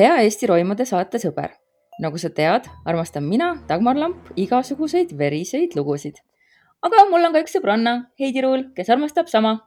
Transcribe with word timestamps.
hea 0.00 0.20
Eesti 0.24 0.48
roimade 0.50 0.86
saate 0.88 1.20
sõber. 1.22 1.56
nagu 2.00 2.16
sa 2.18 2.30
tead, 2.32 2.64
armastan 2.88 3.26
mina, 3.28 3.50
Dagmar 3.68 3.98
Lamp, 4.00 4.30
igasuguseid 4.36 5.12
veriseid 5.18 5.76
lugusid. 5.76 6.16
aga 6.82 7.04
mul 7.10 7.28
on 7.28 7.32
ka 7.32 7.42
üks 7.44 7.56
sõbranna, 7.56 7.94
Heidi 8.18 8.40
Ruul, 8.40 8.64
kes 8.76 8.88
armastab 8.88 9.28
sama. 9.28 9.58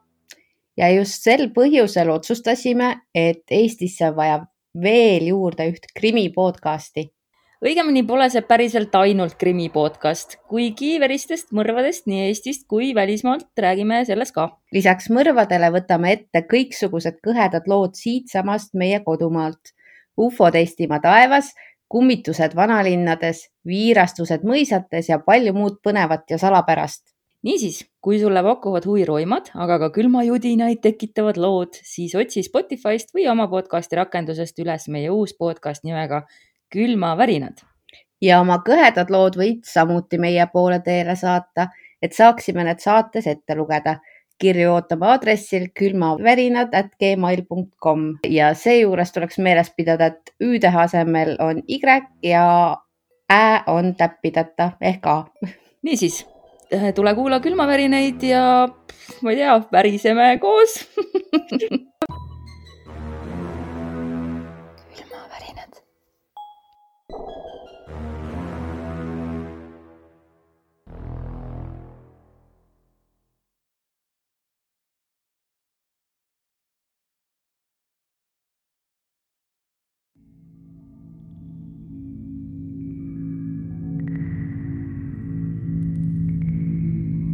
ja 0.77 0.89
just 0.93 1.23
sel 1.23 1.49
põhjusel 1.53 2.09
otsustasime, 2.09 2.95
et 3.13 3.43
Eestisse 3.51 4.09
on 4.09 4.15
vaja 4.15 4.45
veel 4.73 5.27
juurde 5.29 5.69
üht 5.69 5.91
krimi 5.93 6.29
podcasti 6.33 7.11
õigemini 7.63 8.01
pole 8.07 8.25
see 8.31 8.43
päriselt 8.43 8.95
ainult 8.99 9.37
krimi 9.39 9.69
podcast, 9.71 10.35
kuigi 10.51 10.97
veristest 10.99 11.53
mõrvadest 11.55 12.09
nii 12.11 12.25
Eestist 12.27 12.65
kui 12.67 12.91
välismaalt 12.95 13.47
räägime 13.65 14.01
selles 14.07 14.33
ka. 14.35 14.49
lisaks 14.75 15.07
mõrvadele 15.13 15.69
võtame 15.71 16.11
ette 16.17 16.43
kõiksugused 16.49 17.21
kõhedad 17.23 17.69
lood 17.71 17.95
siitsamast 17.95 18.73
meie 18.73 18.99
kodumaalt. 19.05 19.71
Ufod 20.17 20.55
Eestimaa 20.55 20.99
taevas, 21.03 21.53
kummitused 21.89 22.55
vanalinnades, 22.55 23.47
viirastused 23.67 24.45
mõisates 24.47 25.09
ja 25.09 25.19
palju 25.19 25.53
muud 25.53 25.81
põnevat 25.85 26.29
ja 26.29 26.39
salapärast 26.41 27.13
niisiis, 27.43 27.83
kui 28.01 28.19
sulle 28.19 28.43
pakuvad 28.43 28.85
huvi 28.87 29.03
roimad, 29.07 29.51
aga 29.59 29.77
ka 29.81 29.89
külmajudinaid 29.97 30.81
tekitavad 30.83 31.37
lood, 31.41 31.77
siis 31.83 32.15
otsi 32.15 32.43
Spotify'st 32.45 33.13
või 33.15 33.27
oma 33.31 33.49
podcasti 33.51 33.99
rakendusest 33.99 34.59
üles 34.63 34.87
meie 34.93 35.11
uus 35.11 35.35
podcast 35.39 35.83
nimega 35.83 36.23
külmavärinad. 36.73 37.61
ja 38.23 38.39
oma 38.39 38.61
kõhedad 38.63 39.09
lood 39.11 39.35
võid 39.35 39.65
samuti 39.67 40.17
meie 40.17 40.45
poole 40.53 40.79
teele 40.79 41.15
saata, 41.19 41.67
et 42.01 42.13
saaksime 42.15 42.63
need 42.63 42.79
saates 42.79 43.27
ette 43.27 43.55
lugeda. 43.55 43.97
Kirju 44.41 44.71
ootame 44.73 45.05
aadressil 45.11 45.65
külmavärinad.gmail.com 45.79 47.99
ja 48.29 48.53
seejuures 48.57 49.11
tuleks 49.11 49.37
meeles 49.39 49.69
pidada, 49.77 50.05
et 50.05 50.21
ü-tähe 50.43 50.79
asemel 50.85 51.35
on 51.39 51.61
Y 51.67 51.79
ja 52.23 52.77
Ä 53.33 53.63
on 53.67 53.95
täppideta 53.95 54.71
ehk 54.81 55.07
A. 55.07 55.25
niisiis, 55.85 56.27
tule 56.95 57.15
kuula 57.15 57.39
külmavärinaid 57.39 58.23
ja 58.23 58.69
ma 59.21 59.31
ei 59.31 59.37
tea, 59.37 59.61
väriseme 59.71 60.37
koos 60.41 60.79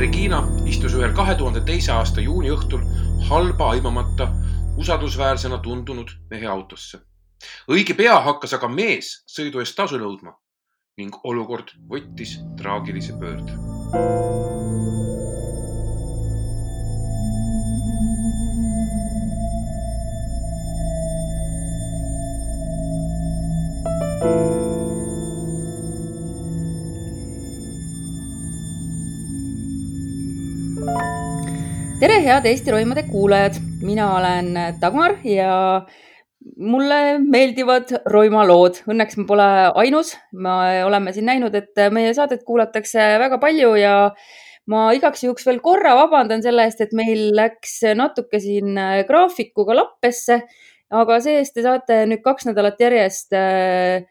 Regina 0.00 0.38
istus 0.64 0.94
ühel 0.96 1.10
kahe 1.12 1.34
tuhande 1.36 1.60
teise 1.68 1.90
aasta 1.92 2.22
juuni 2.24 2.48
õhtul 2.54 2.86
halba 3.28 3.66
aimamata 3.74 4.30
usaldusväärsena 4.80 5.58
tundunud 5.60 6.14
mehe 6.30 6.46
autosse. 6.48 7.02
õige 7.68 7.96
pea 7.98 8.16
hakkas 8.24 8.56
aga 8.56 8.68
mees 8.68 9.12
sõidu 9.28 9.60
eest 9.60 9.76
tasu 9.76 10.00
nõudma 10.00 10.32
ning 10.96 11.20
olukord 11.24 11.76
võttis 11.92 12.38
traagilise 12.56 13.12
pöörde 13.20 15.09
tere, 32.00 32.16
head 32.24 32.46
Eesti 32.48 32.72
roimade 32.72 33.02
kuulajad, 33.10 33.58
mina 33.84 34.06
olen 34.16 34.54
Dagmar 34.80 35.18
ja 35.26 35.82
mulle 36.56 37.18
meeldivad 37.20 37.90
roimalood, 38.08 38.78
õnneks 38.88 39.18
ma 39.20 39.26
pole 39.28 39.48
ainus, 39.82 40.14
me 40.32 40.80
oleme 40.86 41.12
siin 41.12 41.28
näinud, 41.28 41.58
et 41.58 41.82
meie 41.92 42.14
saadet 42.16 42.40
kuulatakse 42.48 43.04
väga 43.20 43.36
palju 43.42 43.74
ja 43.76 43.92
ma 44.72 44.86
igaks 44.96 45.26
juhuks 45.26 45.44
veel 45.44 45.60
korra 45.60 45.92
vabandan 45.98 46.40
selle 46.44 46.64
eest, 46.64 46.80
et 46.80 46.96
meil 46.96 47.34
läks 47.36 47.82
natuke 48.00 48.40
siin 48.40 48.80
graafikuga 49.08 49.76
lappesse, 49.82 50.40
aga 50.96 51.20
see-eest 51.20 51.58
te 51.58 51.66
saate 51.68 52.00
nüüd 52.08 52.24
kaks 52.24 52.48
nädalat 52.48 52.80
järjest 52.80 53.36
äh, 53.36 54.08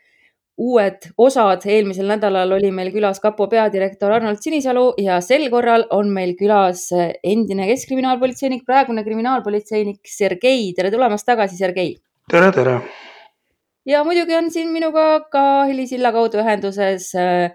uued 0.60 1.08
osad. 1.18 1.64
eelmisel 1.66 2.10
nädalal 2.12 2.52
oli 2.58 2.72
meil 2.76 2.92
külas 2.92 3.22
kapo 3.24 3.48
peadirektor 3.52 4.12
Arnold 4.12 4.42
Sinisalu 4.44 4.86
ja 5.02 5.20
sel 5.24 5.48
korral 5.52 5.86
on 5.96 6.12
meil 6.14 6.36
külas 6.40 6.90
endine 7.24 7.68
keskkriminaalpolitseinik, 7.72 8.66
praegune 8.68 9.04
kriminaalpolitseinik 9.08 10.02
Sergei. 10.08 10.74
tere 10.76 10.92
tulemast 10.92 11.26
tagasi, 11.26 11.58
Sergei. 11.58 11.96
tere, 12.30 12.52
tere. 12.52 12.80
ja 13.86 14.04
muidugi 14.04 14.36
on 14.36 14.52
siin 14.52 14.72
minuga 14.76 15.06
ka 15.32 15.46
helisilla 15.72 16.12
kaudu 16.12 16.44
ühenduses 16.44 17.14
äh, 17.16 17.52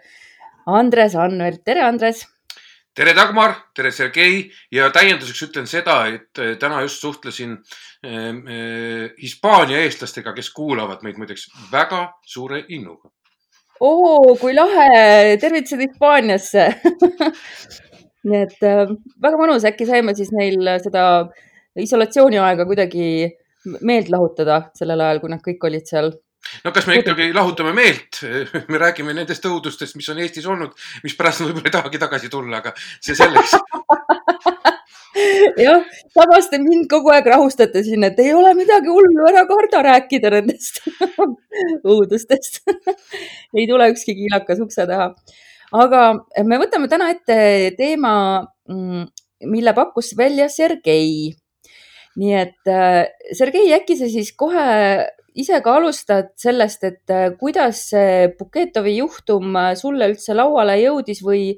Andres 0.67 1.15
Anvelt. 1.15 1.65
tere, 1.65 1.85
Andres 1.85 2.25
tere, 2.95 3.15
Dagmar, 3.15 3.55
tere, 3.75 3.91
Sergei! 3.93 4.45
Ja 4.73 4.89
täienduseks 4.95 5.43
ütlen 5.49 5.67
seda, 5.71 5.97
et 6.11 6.39
äh, 6.39 6.55
täna 6.61 6.81
just 6.85 7.03
suhtlesin 7.03 7.57
äh, 7.59 8.31
äh, 8.31 9.09
Hispaania 9.21 9.83
eestlastega, 9.83 10.35
kes 10.37 10.53
kuulavad 10.55 11.03
meid 11.07 11.19
muideks 11.19 11.49
väga 11.73 12.07
suure 12.23 12.65
innuga. 12.69 13.11
oo, 13.81 14.37
kui 14.41 14.55
lahe, 14.55 15.37
tervitused 15.43 15.83
Hispaaniasse! 15.83 16.69
Nii 18.31 18.45
et 18.47 18.63
äh, 18.65 18.85
väga 19.21 19.41
mõnus, 19.41 19.67
äkki 19.69 19.89
saime 19.89 20.15
siis 20.17 20.31
neil 20.33 20.63
seda 20.81 21.27
isolatsiooniaega 21.77 22.65
kuidagi 22.65 23.09
meelt 23.83 24.09
lahutada 24.13 24.69
sellel 24.79 25.03
ajal, 25.03 25.21
kui 25.21 25.33
nad 25.33 25.43
kõik 25.45 25.67
olid 25.67 25.91
seal 25.91 26.13
no 26.65 26.73
kas 26.75 26.89
me 26.89 26.99
ikkagi 27.01 27.31
lahutame 27.37 27.75
meelt, 27.77 28.23
me 28.73 28.81
räägime 28.83 29.17
nendest 29.17 29.45
õudustest, 29.49 29.97
mis 29.99 30.09
on 30.13 30.23
Eestis 30.25 30.47
olnud, 30.51 30.75
mis 31.05 31.17
pärast 31.19 31.45
võib-olla 31.45 31.71
ei 31.71 31.77
tahagi 31.79 32.03
tagasi 32.03 32.33
tulla, 32.33 32.63
aga 32.63 32.75
see 33.01 33.17
selleks 33.19 33.57
jah, 35.61 35.85
samas 36.15 36.49
te 36.51 36.59
mind 36.63 36.89
kogu 36.91 37.13
aeg 37.15 37.27
rahustate 37.31 37.85
siin, 37.87 38.05
et 38.07 38.19
ei 38.23 38.33
ole 38.35 38.53
midagi 38.59 38.91
hullu, 38.91 39.27
ära 39.31 39.45
karda 39.49 39.83
rääkida 39.89 40.33
nendest 40.35 40.83
õudustest 41.95 42.63
ei 43.55 43.67
tule 43.71 43.91
ükski 43.93 44.17
kiilakas 44.19 44.63
ukse 44.65 44.87
taha. 44.91 45.13
aga 45.75 46.03
me 46.47 46.59
võtame 46.63 46.91
täna 46.91 47.11
ette 47.15 47.39
teema, 47.79 48.15
mm, 48.71 49.07
mille 49.51 49.75
pakkus 49.77 50.15
välja 50.19 50.49
Sergei. 50.49 51.35
nii 52.21 52.35
et 52.39 52.71
äh, 52.71 53.05
Sergei, 53.35 53.73
äkki 53.75 53.99
sa 53.99 54.11
siis 54.11 54.33
kohe 54.39 54.67
ise 55.35 55.61
ka 55.63 55.79
alustad 55.79 56.33
sellest, 56.39 56.85
et 56.87 57.11
äh, 57.11 57.31
kuidas 57.39 57.89
see 57.91 58.29
Buketovi 58.39 58.97
juhtum 58.99 59.57
äh, 59.59 59.73
sulle 59.79 60.09
üldse 60.13 60.37
lauale 60.37 60.77
jõudis 60.79 61.23
või, 61.27 61.55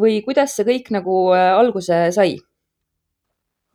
või 0.00 0.20
kuidas 0.24 0.56
see 0.56 0.66
kõik 0.68 0.90
nagu 0.96 1.16
äh, 1.36 1.50
alguse 1.58 2.06
sai? 2.16 2.38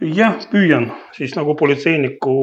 jah, 0.02 0.40
püüan 0.52 0.90
siis 1.16 1.36
nagu 1.38 1.56
politseiniku 1.56 2.34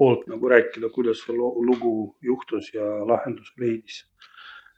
poolt 0.00 0.28
nagu 0.30 0.48
rääkida, 0.52 0.88
kuidas 0.94 1.24
see 1.24 1.34
lugu 1.36 1.94
juhtus 2.24 2.70
ja 2.74 2.84
lahenduse 3.08 3.52
leidis. 3.60 4.04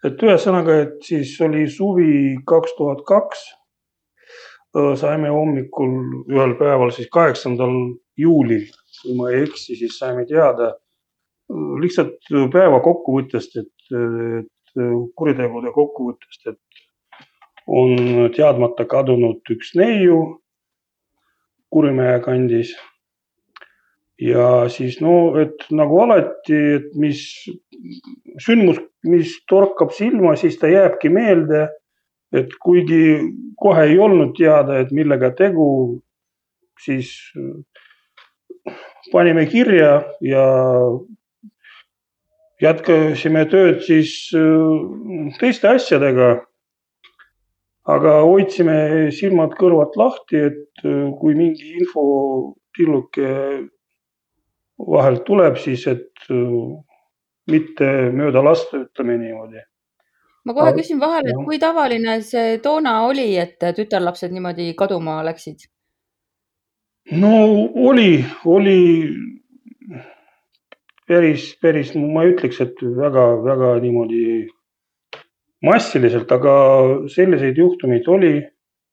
et 0.06 0.22
ühesõnaga, 0.22 0.78
et 0.86 1.02
siis 1.06 1.34
oli 1.44 1.66
suvi 1.70 2.38
kaks 2.46 2.78
tuhat 2.78 3.04
kaks. 3.06 3.42
saime 4.96 5.28
hommikul 5.28 5.92
ühel 6.32 6.54
päeval 6.56 6.90
siis 6.96 7.10
kaheksandal 7.12 7.74
juulil, 8.16 8.64
kui 9.02 9.16
ma 9.18 9.28
ei 9.30 9.42
eksi, 9.44 9.76
siis 9.76 9.98
saime 9.98 10.24
teada 10.26 10.72
lihtsalt 11.82 12.30
päeva 12.52 12.80
kokkuvõttest, 12.84 13.56
et, 13.60 13.96
et 14.42 14.84
kuritegude 15.16 15.72
kokkuvõttest, 15.74 16.46
et 16.52 16.58
on 17.66 18.30
teadmata 18.34 18.86
kadunud 18.88 19.52
üks 19.54 19.74
neiu 19.78 20.22
Kurimäe 21.72 22.18
kandis. 22.20 22.74
ja 24.20 24.68
siis 24.68 25.00
no, 25.00 25.38
et 25.40 25.64
nagu 25.72 26.02
alati, 26.04 26.58
et 26.76 26.90
mis 27.00 27.22
sündmus, 28.44 28.78
mis 29.08 29.38
torkab 29.48 29.94
silma, 29.96 30.34
siis 30.36 30.58
ta 30.60 30.68
jääbki 30.68 31.08
meelde. 31.08 31.68
et 32.32 32.48
kuigi 32.64 33.20
kohe 33.60 33.82
ei 33.84 33.98
olnud 34.00 34.30
teada, 34.36 34.78
et 34.80 34.92
millega 34.92 35.28
tegu, 35.36 36.00
siis 36.80 37.10
panime 39.12 39.44
kirja 39.46 39.98
ja 40.24 40.44
jätkasime 42.62 43.44
tööd 43.50 43.82
siis 43.86 44.14
teiste 45.40 45.68
asjadega 45.74 46.32
aga 47.90 48.18
hoidsime 48.22 49.10
silmad-kõrvad 49.14 49.96
lahti, 49.98 50.44
et 50.50 50.84
kui 51.18 51.34
mingi 51.38 51.74
info 51.80 52.04
tilluke 52.76 53.32
vahelt 54.78 55.24
tuleb, 55.26 55.58
siis 55.58 55.86
et 55.90 56.30
mitte 57.50 57.90
mööda 58.14 58.42
lasta, 58.44 58.84
ütleme 58.86 59.18
niimoodi. 59.18 59.62
ma 60.44 60.54
kohe 60.54 60.72
küsin 60.74 60.98
vahele, 61.00 61.30
et 61.30 61.44
kui 61.46 61.58
tavaline 61.58 62.20
see 62.22 62.58
toona 62.62 63.02
oli, 63.06 63.36
et 63.38 63.58
tütarlapsed 63.58 64.32
niimoodi 64.32 64.72
kaduma 64.78 65.20
läksid? 65.26 65.66
no 67.18 67.34
oli, 67.74 68.24
oli 68.46 68.78
päris, 71.08 71.52
päris, 71.62 71.94
ma 71.96 72.24
ei 72.24 72.34
ütleks, 72.34 72.60
et 72.64 72.82
väga-väga 72.96 73.74
niimoodi 73.82 74.48
massiliselt, 75.62 76.30
aga 76.32 76.54
selliseid 77.12 77.58
juhtumeid 77.58 78.08
oli 78.08 78.34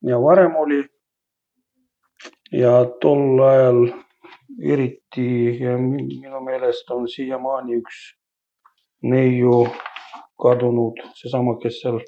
ja 0.09 0.21
varem 0.21 0.55
oli. 0.55 0.83
ja 2.51 2.85
tol 3.01 3.41
ajal 3.45 3.83
eriti 4.65 5.59
ja 5.61 5.75
minu 5.77 6.39
meelest 6.41 6.89
on 6.91 7.05
siiamaani 7.07 7.77
üks 7.77 7.99
neiu 9.05 9.67
kadunud, 10.41 10.97
seesama, 11.19 11.59
kes 11.61 11.81
seal 11.83 11.99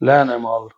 Läänemaal, 0.00 0.68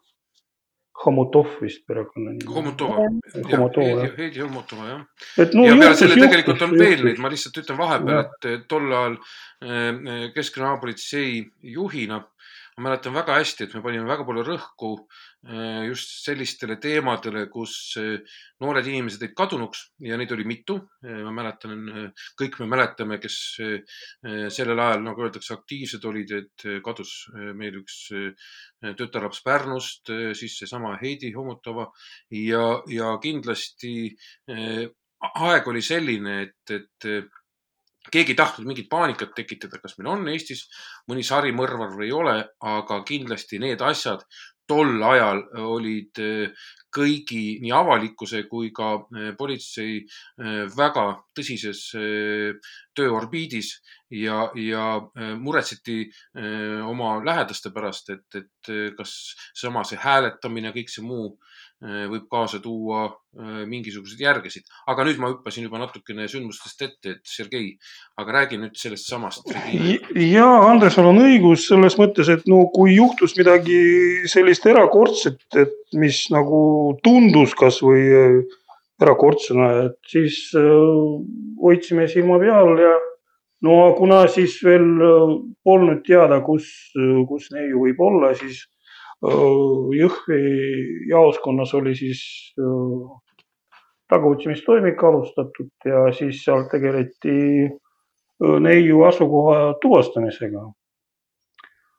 Homotov 1.01 1.55
vist 1.63 1.87
perekonnanimi. 1.89 2.49
Homotova, 2.53 3.07
Homotova, 3.53 4.09
Heidi 4.19 4.43
Homotova 4.43 4.89
jah. 4.89 5.05
et 5.41 5.55
no 5.57 5.65
ja 5.65 5.73
peale 5.73 5.87
juhtus, 5.95 6.03
selle 6.03 6.19
tegelikult 6.21 6.61
juhtus, 6.61 6.67
on 6.67 6.77
veel 6.77 6.91
juhtus. 6.93 7.07
neid, 7.07 7.23
ma 7.25 7.31
lihtsalt 7.33 7.63
ütlen 7.63 7.79
vahepeal 7.81 8.21
et 8.51 8.67
tol 8.69 8.91
ajal 8.91 9.17
eh, 9.17 10.29
Keskkriminaalpolitsei 10.35 11.33
juhina 11.77 12.21
ma 12.77 12.89
mäletan 12.89 13.15
väga 13.15 13.37
hästi, 13.37 13.67
et 13.67 13.75
me 13.77 13.83
panime 13.85 14.09
väga 14.09 14.25
palju 14.29 14.45
rõhku 14.47 14.91
just 15.89 16.11
sellistele 16.21 16.77
teemadele, 16.77 17.47
kus 17.49 17.97
eh, 17.97 18.19
noored 18.61 18.87
inimesed 18.87 19.23
jäid 19.25 19.33
kadunuks 19.39 19.87
ja 20.05 20.19
neid 20.21 20.33
oli 20.37 20.45
mitu. 20.45 20.77
ma 21.01 21.33
mäletan, 21.33 22.13
kõik 22.37 22.59
me 22.61 22.67
mäletame, 22.69 23.17
kes 23.23 23.37
sellel 24.53 24.83
ajal, 24.85 25.01
nagu 25.07 25.25
öeldakse, 25.25 25.55
aktiivsed 25.55 26.05
olid, 26.05 26.35
et 26.37 26.67
kadus 26.85 27.31
meil 27.57 27.81
üks 27.81 28.11
tütarlaps 28.99 29.41
Pärnust, 29.45 30.13
siis 30.37 30.59
seesama 30.61 30.99
Heidi 31.01 31.33
Homotova 31.33 31.89
ja, 32.37 32.65
ja 32.93 33.15
kindlasti 33.23 34.13
aeg 34.47 35.73
oli 35.73 35.83
selline, 35.85 36.43
et, 36.45 36.77
et 36.77 37.31
keegi 38.09 38.33
ei 38.33 38.39
tahtnud 38.39 38.69
mingit 38.69 38.89
paanikat 38.91 39.35
tekitada, 39.37 39.81
kas 39.83 39.97
meil 39.99 40.11
on 40.15 40.29
Eestis 40.33 40.65
mõni 41.11 41.25
sarimõrvar 41.27 41.93
või 41.97 42.09
ei 42.09 42.15
ole, 42.17 42.37
aga 42.73 43.03
kindlasti 43.09 43.61
need 43.63 43.83
asjad 43.85 44.25
tol 44.71 45.03
ajal 45.11 45.43
olid 45.67 46.21
eh, 46.23 46.67
kõigi, 46.95 47.59
nii 47.63 47.73
avalikkuse 47.75 48.45
kui 48.51 48.71
ka 48.75 48.93
eh, 49.17 49.31
politsei 49.39 50.01
väga 50.77 51.07
tõsises 51.37 51.83
tööorbiidis 52.97 53.73
ja, 54.15 54.43
ja 54.59 54.85
muretseti 55.39 56.03
oma 56.91 57.13
lähedaste 57.25 57.71
pärast, 57.75 58.11
et, 58.11 58.41
et 58.41 58.73
kas 58.97 59.15
sama 59.57 59.85
see 59.87 60.01
hääletamine, 60.03 60.75
kõik 60.75 60.91
see 60.93 61.07
muu 61.07 61.37
võib 61.81 62.27
kaasa 62.29 62.59
tuua 62.61 63.07
eh, 63.09 63.65
mingisuguseid 63.69 64.21
järgesid. 64.21 64.67
aga 64.87 65.05
nüüd 65.09 65.21
ma 65.21 65.31
hüppasin 65.33 65.65
juba 65.65 65.81
natukene 65.81 66.27
sündmustest 66.29 66.83
ette, 66.85 67.15
et 67.17 67.21
Sergei, 67.25 67.71
aga 68.21 68.35
räägi 68.37 68.59
nüüd 68.61 68.77
sellest 68.77 69.09
samast. 69.09 69.49
ja 70.35 70.49
Andresel 70.69 71.09
on 71.09 71.23
õigus 71.25 71.67
selles 71.71 71.97
mõttes, 71.97 72.29
et 72.29 72.45
no 72.51 72.67
kui 72.75 72.99
juhtus 72.99 73.37
midagi 73.39 74.29
sellist 74.29 74.67
erakordset, 74.69 75.41
et 75.57 75.77
mis 75.97 76.27
nagu 76.35 76.99
tundus 77.05 77.57
kasvõi 77.57 78.03
äh, 78.25 78.59
erakordsena, 79.01 79.71
et 79.87 79.97
siis 80.05 80.51
äh, 80.61 81.23
hoidsime 81.63 82.09
silma 82.13 82.37
peal 82.43 82.77
ja 82.77 82.93
no 83.65 83.79
kuna 83.97 84.27
siis 84.29 84.59
veel 84.65 84.85
äh, 85.01 85.33
polnud 85.65 86.05
teada, 86.05 86.43
kus, 86.45 86.69
kus 87.29 87.49
neiu 87.57 87.87
võib 87.87 88.05
olla, 88.05 88.35
siis 88.37 88.67
äh, 88.67 88.80
Jõhvi 89.21 90.41
jaoskonnas 91.11 91.75
oli 91.77 91.93
siis 91.95 92.23
äh, 92.57 93.43
tagaotsimistoimik 94.09 95.03
alustatud 95.05 95.71
ja 95.85 96.07
siis 96.17 96.41
seal 96.45 96.65
tegeleti 96.73 97.37
äh, 97.69 98.57
neiu 98.65 99.05
asukoha 99.05 99.75
tuvastamisega. 99.83 100.65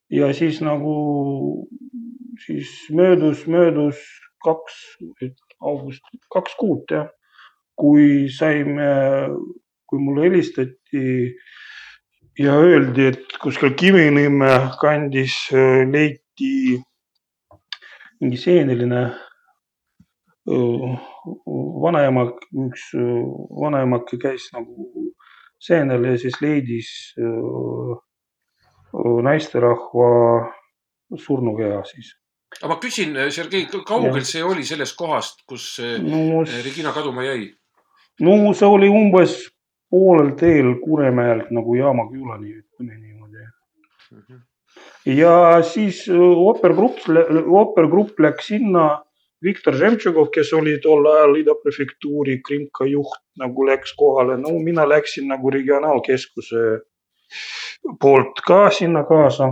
ja 0.09 0.33
siis 0.33 0.61
nagu 0.61 1.67
siis 2.45 2.89
möödus, 2.89 3.45
möödus 3.47 4.01
kaks, 4.43 4.97
august, 5.61 6.03
kaks 6.33 6.55
kuud 6.59 6.89
jah, 6.91 7.07
kui 7.77 8.27
saime, 8.33 8.89
kui 9.85 9.99
mulle 10.01 10.25
helistati 10.25 11.35
ja 12.39 12.57
öeldi, 12.57 13.11
et 13.13 13.37
kuskil 13.43 13.75
Kivinõmme 13.77 14.51
kandis 14.81 15.37
äh, 15.53 15.83
leiti 15.85 16.81
mingi 18.21 18.37
seeneline 18.37 19.01
vanaema, 21.81 22.25
üks 22.65 22.87
vanaemake 23.61 24.17
käis 24.21 24.49
nagu 24.55 24.89
seenel 25.61 26.05
ja 26.09 26.17
siis 26.21 26.39
leidis 26.41 26.89
naisterahva 29.23 30.09
surnukeha 31.15 31.83
siis. 31.85 32.15
aga 32.61 32.73
ma 32.73 32.79
küsin, 32.81 33.15
Sergei, 33.31 33.67
kaugel 33.87 34.25
see 34.27 34.43
oli 34.43 34.65
sellest 34.67 34.97
kohast, 34.99 35.43
kus 35.47 35.79
eh, 35.79 35.97
no, 36.03 36.43
Regina 36.65 36.91
kaduma 36.95 37.23
jäi? 37.23 37.51
no 38.19 38.53
see 38.53 38.67
oli 38.67 38.89
umbes 38.89 39.37
poolel 39.91 40.33
teel 40.39 40.75
Kuremäelt 40.83 41.51
nagu 41.51 41.75
Jaama 41.75 42.07
külani, 42.11 42.55
ütleme 42.61 42.97
niimoodi. 42.97 43.47
Ja 45.05 45.61
siis 45.63 46.03
öö, 46.09 46.33
oopergrupp, 46.47 46.99
oopergrupp 47.47 48.19
läks 48.19 48.51
sinna, 48.53 49.01
Viktor 49.41 49.73
Žemtšugov, 49.73 50.27
kes 50.33 50.51
oli 50.53 50.75
tol 50.83 51.07
ajal 51.09 51.39
Ida 51.39 51.55
prefektuuri 51.63 52.37
krimka 52.45 52.85
juht, 52.85 53.23
nagu 53.41 53.65
läks 53.65 53.95
kohale, 53.97 54.37
no 54.37 54.53
mina 54.61 54.85
läksin 54.85 55.31
nagu 55.33 55.49
regionaalkeskuse 55.49 56.65
poolt 58.01 58.43
ka 58.45 58.67
sinna 58.69 59.03
kaasa. 59.07 59.49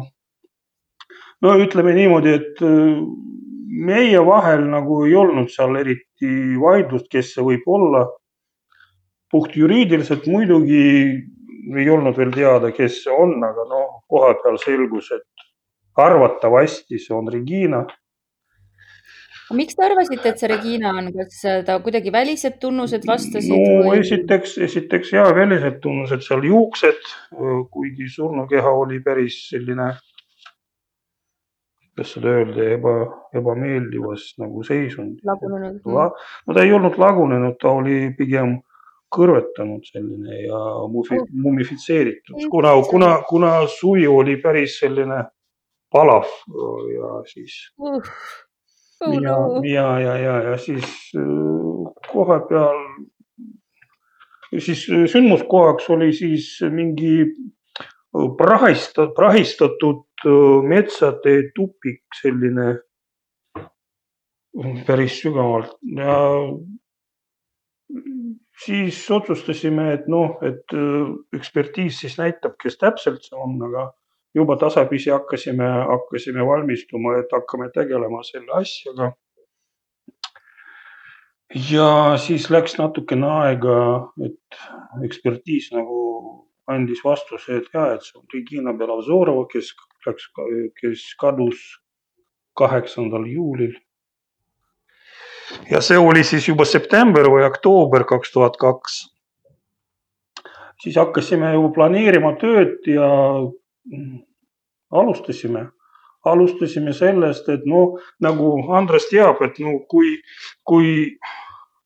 no 1.42 1.56
ütleme 1.58 1.96
niimoodi, 1.96 2.36
et 2.36 2.62
öö, 2.62 3.00
meie 3.86 4.22
vahel 4.26 4.66
nagu 4.70 5.04
ei 5.08 5.16
olnud 5.16 5.50
seal 5.50 5.78
eriti 5.80 6.32
vaidlust, 6.62 7.08
kes 7.10 7.34
see 7.34 7.46
võib 7.46 7.68
olla. 7.68 8.08
puht 9.30 9.54
juriidiliselt 9.56 10.26
muidugi 10.26 10.86
ei 11.78 11.89
olnud 11.89 12.18
veel 12.18 12.32
teada, 12.34 12.72
kes 12.75 13.04
see 13.04 13.13
on, 13.13 13.38
aga 13.44 13.66
noh, 13.70 14.01
kohapeal 14.10 14.60
selgus, 14.62 15.12
et 15.16 15.48
arvatavasti 16.00 17.00
see 17.00 17.16
on 17.16 17.32
Regina. 17.32 17.86
miks 19.58 19.74
te 19.74 19.82
arvasite, 19.82 20.30
et 20.30 20.42
see 20.42 20.50
Regina 20.51 20.92
on, 21.00 21.08
kas 21.16 21.39
ta 21.66 21.80
kuidagi 21.82 22.12
välised 22.13 22.60
tunnused 22.62 23.08
vastasid 23.10 23.56
no 23.56 23.88
või? 23.88 24.04
esiteks, 24.04 24.60
esiteks 24.68 25.16
ja 25.16 25.25
välised 25.36 25.80
tunnused 25.82 26.22
seal 26.25 26.46
juuksed, 26.46 27.10
kuigi 27.74 28.08
surnukeha 28.13 28.75
oli 28.84 29.01
päris 29.06 29.42
selline, 29.50 29.89
kuidas 31.89 32.13
seda 32.13 32.36
öelda, 32.38 32.70
eba, 32.78 32.96
ebameeldivas 33.42 34.36
nagu 34.39 34.63
seisundis. 34.63 35.25
lagunenud. 35.25 35.82
La- 35.98 36.12
no 36.46 36.54
ta 36.56 36.63
ei 36.63 36.74
olnud 36.78 37.01
lagunenud, 37.01 37.58
ta 37.62 37.74
oli 37.82 38.13
pigem 38.18 38.60
kõrvetanud 39.16 39.84
selline 39.89 40.42
ja 40.46 40.60
mufi- 40.94 41.18
Oh. 41.20 41.28
mumifitseeritud, 41.34 42.44
kuna, 42.51 42.74
kuna, 42.89 43.22
kuna 43.30 43.51
suvi 43.68 44.08
oli 44.08 44.38
päris 44.42 44.80
selline 44.80 45.24
palav 45.92 46.25
ja 46.94 47.24
siis 47.25 47.56
Uh, 47.80 48.01
oh 49.01 49.13
ja 49.24 49.38
ja, 49.63 50.00
ja, 50.00 50.18
ja, 50.18 50.34
ja 50.51 50.58
siis 50.58 50.86
äh, 51.16 51.94
koha 52.12 52.39
peal, 52.50 52.82
siis 54.60 54.86
äh, 54.92 55.06
sündmuskohaks 55.08 55.89
oli 55.89 56.12
siis 56.13 56.50
mingi 56.70 57.22
äh, 57.24 58.28
prahista-, 58.38 59.08
prahistatud 59.16 60.04
äh, 60.25 60.62
metsade 60.68 61.38
tupik, 61.56 62.04
selline 62.22 62.75
päris 64.86 65.22
sügavalt 65.22 65.78
ja 65.96 66.16
siis 68.66 69.00
otsustasime, 69.12 69.94
et 69.94 70.08
noh, 70.12 70.38
et 70.46 70.75
äh, 70.75 71.13
ekspertiis 71.36 72.01
siis 72.04 72.18
näitab, 72.20 72.58
kes 72.62 72.78
täpselt 72.82 73.24
see 73.25 73.39
on, 73.39 73.58
aga 73.70 73.89
juba 74.36 74.58
tasapisi 74.62 75.10
hakkasime, 75.13 75.70
hakkasime 75.94 76.46
valmistuma, 76.46 77.18
et 77.20 77.32
hakkame 77.34 77.70
tegelema 77.74 78.22
selle 78.24 78.54
asjaga. 78.62 79.12
ja 81.70 82.18
siis 82.22 82.50
läks 82.54 82.78
natukene 82.78 83.28
aega, 83.28 83.78
et 84.25 84.60
ekspertiis 85.06 85.72
nagu 85.74 86.00
andis 86.70 87.01
vastuse, 87.04 87.58
et 87.58 87.70
ja, 87.74 87.88
et 87.96 88.06
see 88.06 88.20
on 88.20 88.28
Regina 88.34 88.74
Belavzorova, 88.78 89.48
kes 89.50 89.74
läks, 90.06 90.30
kes 90.82 91.06
kadus 91.22 91.63
kaheksandal 92.60 93.25
juulil. 93.25 93.74
Ja 95.72 95.82
see 95.82 95.98
oli 95.98 96.24
siis 96.24 96.48
juba 96.50 96.66
september 96.66 97.30
või 97.30 97.46
oktoober 97.48 98.06
kaks 98.10 98.32
tuhat 98.34 98.58
kaks. 98.58 99.00
siis 100.84 100.96
hakkasime 100.96 101.54
ju 101.54 101.70
planeerima 101.76 102.34
tööd 102.40 102.88
ja 102.88 103.10
alustasime, 104.92 105.66
alustasime 106.26 106.94
sellest, 106.94 107.50
et 107.50 107.66
noh, 107.66 108.00
nagu 108.24 108.54
Andres 108.76 109.10
teab, 109.12 109.42
et 109.46 109.60
no 109.60 109.80
kui, 109.92 110.16
kui 110.64 111.18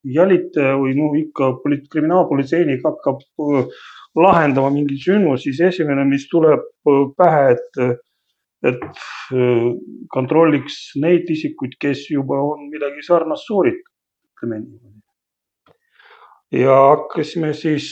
jälitaja 0.04 0.78
või 0.78 0.96
no 0.98 1.12
ikka 1.18 1.54
kriminaalpolitseinik 1.63 2.84
hakkab 2.86 3.22
äh, 3.24 3.68
lahendama 4.16 4.70
mingit 4.74 5.04
sündmust, 5.04 5.48
siis 5.48 5.62
esimene, 5.72 6.06
mis 6.08 6.28
tuleb 6.32 6.62
äh, 6.62 7.04
pähe, 7.18 7.56
et, 7.56 7.84
et 8.63 8.84
äh, 8.84 9.70
kontrolliks 10.13 10.93
neid 11.03 11.29
isikuid, 11.29 11.77
kes 11.82 12.08
juba 12.12 12.39
on 12.53 12.70
midagi 12.72 13.03
sarnast 13.05 13.50
sooritanud, 13.50 13.89
ütleme 14.34 14.60
niimoodi. 14.62 15.01
ja 16.63 16.75
hakkasime 16.93 17.53
siis 17.58 17.88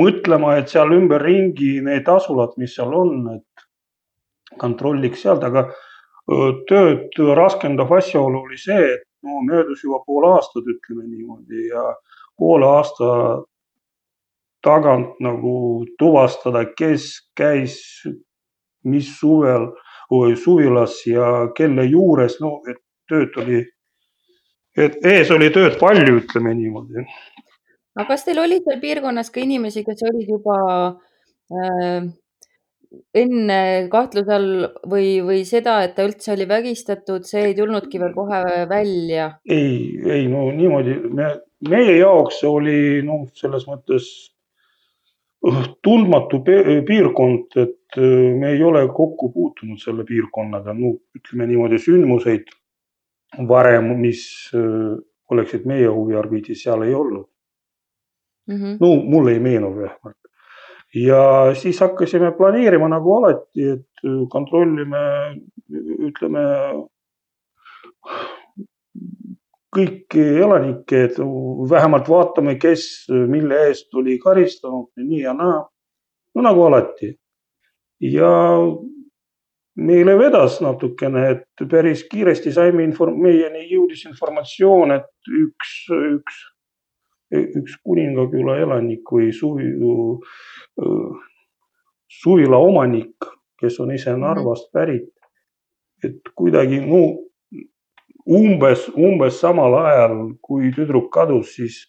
mõtlema, 0.00 0.56
et 0.58 0.72
seal 0.72 0.92
ümberringi 0.96 1.78
need 1.84 2.08
asulad, 2.08 2.56
mis 2.58 2.74
seal 2.74 2.94
on, 2.96 3.26
et 3.36 4.58
kontrolliks 4.60 5.22
sealt, 5.22 5.44
aga 5.46 5.68
tööd 6.70 7.18
raskendav 7.36 7.92
asjaolu 7.98 8.44
oli 8.46 8.58
see, 8.60 8.94
et 8.94 9.06
no 9.26 9.42
möödus 9.46 9.84
juba 9.84 10.00
pool 10.06 10.26
aastat, 10.30 10.66
ütleme 10.66 11.06
niimoodi 11.08 11.68
ja 11.68 11.84
poole 12.38 12.66
aasta 12.66 13.10
tagant 14.64 15.18
nagu 15.24 15.84
tuvastada, 15.98 16.64
kes 16.76 17.12
käis 17.36 17.78
mis 18.84 19.10
suvel 19.18 19.68
või 20.10 20.36
suvilas 20.36 21.00
ja 21.06 21.50
kelle 21.56 21.84
juures, 21.86 22.38
no 22.40 22.60
et 22.70 22.80
tööd 23.10 23.36
oli, 23.42 23.60
et 24.78 24.98
ees 25.06 25.30
oli 25.34 25.50
tööd 25.54 25.78
palju, 25.80 26.20
ütleme 26.22 26.54
niimoodi 26.54 27.06
aga 28.00 28.08
kas 28.12 28.24
teil 28.26 28.40
oli 28.42 28.60
seal 28.64 28.80
piirkonnas 28.82 29.30
ka 29.34 29.42
inimesi, 29.42 29.84
kes 29.86 30.02
olid 30.08 30.30
juba 30.30 30.56
äh, 31.52 32.08
enne 33.20 33.60
kahtluse 33.92 34.34
all 34.34 34.50
või, 34.90 35.20
või 35.26 35.44
seda, 35.48 35.80
et 35.86 35.94
ta 35.96 36.06
üldse 36.08 36.32
oli 36.34 36.46
vägistatud, 36.50 37.26
see 37.28 37.50
ei 37.50 37.56
tulnudki 37.58 38.00
veel 38.02 38.14
kohe 38.16 38.42
välja? 38.70 39.30
ei, 39.46 39.98
ei 40.06 40.26
no 40.30 40.48
niimoodi 40.54 40.96
me, 41.10 41.32
meie 41.70 41.98
jaoks 42.00 42.42
oli 42.48 43.00
noh, 43.06 43.26
selles 43.38 43.66
mõttes 43.70 44.10
tundmatu 45.84 46.42
piirkond, 46.86 47.56
et 47.56 47.98
äh, 47.98 48.32
me 48.36 48.52
ei 48.52 48.62
ole 48.62 48.84
kokku 48.88 49.30
puutunud 49.32 49.80
selle 49.80 50.04
piirkonnaga, 50.04 50.74
no 50.76 50.98
ütleme 51.16 51.48
niimoodi 51.48 51.80
sündmuseid 51.80 52.50
varem, 53.48 53.94
mis 54.00 54.22
äh, 54.54 54.98
oleksid 55.30 55.66
meie 55.70 55.88
huviorbiidis, 55.88 56.64
seal 56.64 56.84
ei 56.84 56.94
olnud 56.94 57.26
mm. 58.50 58.56
-hmm. 58.56 58.76
no 58.80 58.94
mulle 58.96 59.32
ei 59.32 59.40
meenu 59.40 59.74
vähemalt. 59.76 60.16
ja 60.94 61.54
siis 61.54 61.80
hakkasime 61.80 62.32
planeerima 62.36 62.88
nagu 62.88 63.16
alati, 63.16 63.68
et 63.76 64.04
äh, 64.04 64.26
kontrollime, 64.28 65.04
ütleme 66.10 66.44
kõiki 69.74 70.22
elanikke, 70.42 71.04
et 71.06 71.18
vähemalt 71.70 72.08
vaatame, 72.10 72.56
kes 72.58 73.06
mille 73.30 73.66
eest 73.68 73.94
oli 73.94 74.18
karistanud 74.18 74.90
nii 74.98 75.22
ja 75.22 75.34
naa. 75.34 75.60
no 76.34 76.42
nagu 76.42 76.64
alati. 76.66 77.14
ja 78.00 78.30
meile 79.76 80.18
vedas 80.18 80.60
natukene, 80.60 81.26
et 81.30 81.68
päris 81.70 82.04
kiiresti 82.10 82.52
saime 82.52 82.84
inform-, 82.84 83.20
meieni 83.22 83.66
jõudis 83.70 84.04
informatsioon, 84.10 84.96
et 84.98 85.30
üks, 85.44 85.76
üks 85.90 86.40
üks 87.30 87.76
Kuningaküla 87.84 88.58
elanik 88.64 89.10
või 89.12 89.30
suvi, 89.34 89.70
suvila 92.20 92.58
omanik, 92.58 93.28
kes 93.60 93.78
on 93.80 93.94
ise 93.94 94.12
mhm. 94.12 94.24
Narvast 94.24 94.70
pärit. 94.72 95.10
et 96.02 96.30
kuidagi 96.34 96.78
no 96.80 97.29
umbes, 98.30 98.88
umbes 98.94 99.40
samal 99.42 99.76
ajal, 99.82 100.18
kui 100.44 100.70
tüdruk 100.76 101.10
kadus, 101.14 101.54
siis 101.58 101.80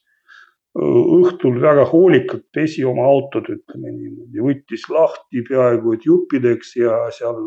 õhtul 0.72 1.60
väga 1.62 1.84
hoolikalt 1.90 2.46
pesi 2.56 2.86
oma 2.88 3.04
autot, 3.10 3.50
ütleme 3.52 3.92
niimoodi, 3.92 4.40
võttis 4.46 4.86
lahti 4.90 5.44
peaaegu 5.48 5.98
et 5.98 6.06
juppideks 6.08 6.78
ja 6.80 7.02
seal 7.12 7.42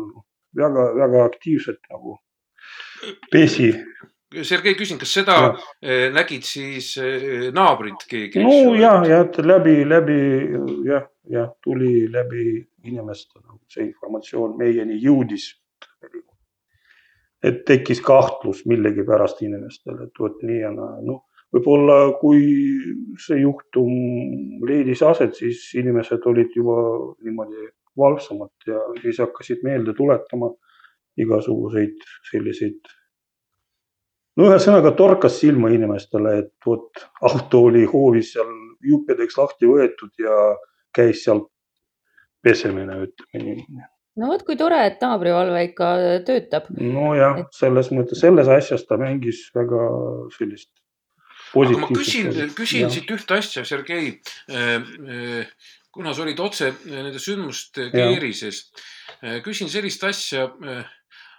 väga-väga 0.55 1.23
aktiivselt 1.25 1.81
nagu 1.89 2.19
pesi 3.33 3.71
Sergei, 4.43 4.73
küsin, 4.75 4.97
kas 4.99 5.13
seda 5.15 5.35
ja. 5.37 5.49
Eh, 5.79 6.07
nägid 6.13 6.43
siis 6.43 6.95
eh, 6.99 7.51
naabrid 7.55 8.05
keegi? 8.09 8.41
no 8.43 8.73
ja, 8.75 8.97
ja 9.07 9.21
läbi, 9.45 9.75
läbi 9.87 10.17
jah, 10.87 11.05
jah, 11.31 11.51
tuli 11.63 12.07
läbi 12.11 12.57
inimeste 12.83 13.39
nagu 13.39 13.61
see 13.71 13.85
informatsioon 13.85 14.57
meieni 14.59 14.97
jõudis. 15.01 15.53
Et 17.45 17.63
tekkis 17.67 18.01
kahtlus 18.05 18.63
millegipärast 18.69 19.41
inimestel, 19.45 20.01
et 20.07 20.19
vot 20.19 20.43
nii 20.45 20.59
ja 20.63 20.71
naa, 20.73 20.99
noh, 21.05 21.23
võib-olla 21.53 21.97
kui 22.19 22.41
see 23.21 23.39
juhtum 23.43 24.65
leidis 24.67 25.03
aset, 25.05 25.35
siis 25.37 25.67
inimesed 25.79 26.25
olid 26.31 26.55
juba 26.57 26.77
niimoodi 27.23 27.69
valvsamad 27.97 28.67
ja 28.67 28.81
siis 29.01 29.21
hakkasid 29.23 29.63
meelde 29.63 29.93
tuletama 29.95 30.51
igasuguseid 31.21 32.03
selliseid 32.31 32.93
no 34.35 34.49
ühesõnaga 34.49 34.91
torkas 34.99 35.39
silma 35.39 35.71
inimestele, 35.71 36.37
et 36.43 36.53
vot 36.67 37.05
auto 37.29 37.65
oli 37.69 37.85
hoovis 37.87 38.33
seal 38.35 38.51
juppideks 38.85 39.37
lahti 39.39 39.69
võetud 39.69 40.11
ja 40.21 40.39
käis 40.95 41.23
seal 41.25 41.45
pesemine, 42.43 42.99
ütleme 43.07 43.43
niimoodi. 43.43 43.94
No 44.19 44.31
vot, 44.31 44.45
kui 44.47 44.57
tore, 44.59 44.79
et 44.89 45.03
naabrivalve 45.03 45.61
ikka 45.71 45.91
töötab. 46.27 46.71
nojah 46.79 47.43
et..., 47.43 47.53
selles 47.55 47.91
mõttes, 47.95 48.21
selles 48.23 48.51
asjas 48.51 48.85
ta 48.89 48.99
mängis 49.01 49.47
väga 49.55 49.85
sellist 50.37 50.71
aga 51.55 51.79
ma 51.79 51.87
küsin, 51.87 52.33
küsin 52.57 52.89
siit 52.91 53.11
ühte 53.15 53.37
asja, 53.37 53.61
Sergei. 53.63 54.09
Äh, 54.51 54.73
äh, 54.75 55.69
kuna 55.95 56.11
sa 56.11 56.25
olid 56.25 56.39
otse 56.43 56.73
nende 56.89 57.21
sündmuste 57.23 57.87
keerises, 57.93 58.65
äh, 59.21 59.39
küsin 59.45 59.71
sellist 59.71 60.03
asja 60.03 60.49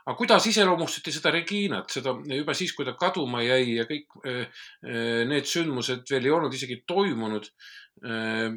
aga 0.07 0.15
kuidas 0.15 0.47
iseloomustati 0.47 1.11
seda 1.11 1.33
Reginat, 1.35 1.91
seda 1.91 2.15
juba 2.31 2.55
siis, 2.55 2.73
kui 2.77 2.87
ta 2.87 2.95
kaduma 2.99 3.43
jäi 3.43 3.75
ja 3.81 3.87
kõik 3.89 4.21
äh, 4.23 4.45
äh, 4.87 5.25
need 5.27 5.49
sündmused 5.51 6.07
veel 6.13 6.29
ei 6.29 6.35
olnud 6.37 6.55
isegi 6.55 6.79
toimunud. 6.87 7.49
Äh, 8.07 8.53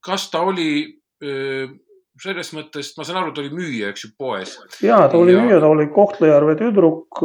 kas 0.00 0.30
ta 0.32 0.44
oli 0.48 0.70
selles 2.22 2.52
mõttes, 2.56 2.92
ma 2.96 3.04
saan 3.04 3.20
aru, 3.22 3.34
ta 3.34 3.42
oli 3.42 3.52
müüja, 3.54 3.90
eks 3.92 4.06
ju, 4.06 4.12
poes. 4.18 4.56
ja 4.84 5.02
ta 5.10 5.18
oli 5.18 5.34
ja... 5.34 5.42
müüja, 5.42 5.60
ta 5.62 5.72
oli 5.72 5.88
Kohtla-Järve 5.92 6.56
tüdruk 6.60 7.20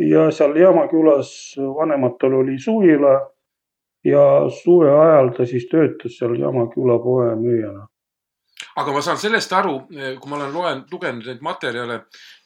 ja 0.00 0.30
seal 0.34 0.56
Jamakülas 0.58 1.30
vanematel 1.76 2.40
oli 2.40 2.58
suvila 2.62 3.18
ja 4.06 4.24
suve 4.62 4.90
ajal 4.90 5.34
ta 5.36 5.46
siis 5.46 5.68
töötas 5.70 6.18
seal 6.18 6.38
Jamaküla 6.40 6.98
poe 7.02 7.32
müüjana 7.38 7.86
aga 8.80 8.92
ma 8.94 9.02
saan 9.04 9.18
sellest 9.20 9.52
aru, 9.56 9.74
eh, 9.94 10.14
kui 10.20 10.30
ma 10.30 10.38
olen 10.38 10.52
loen, 10.54 10.82
lugenud 10.92 11.26
neid 11.26 11.42
materjale 11.44 11.96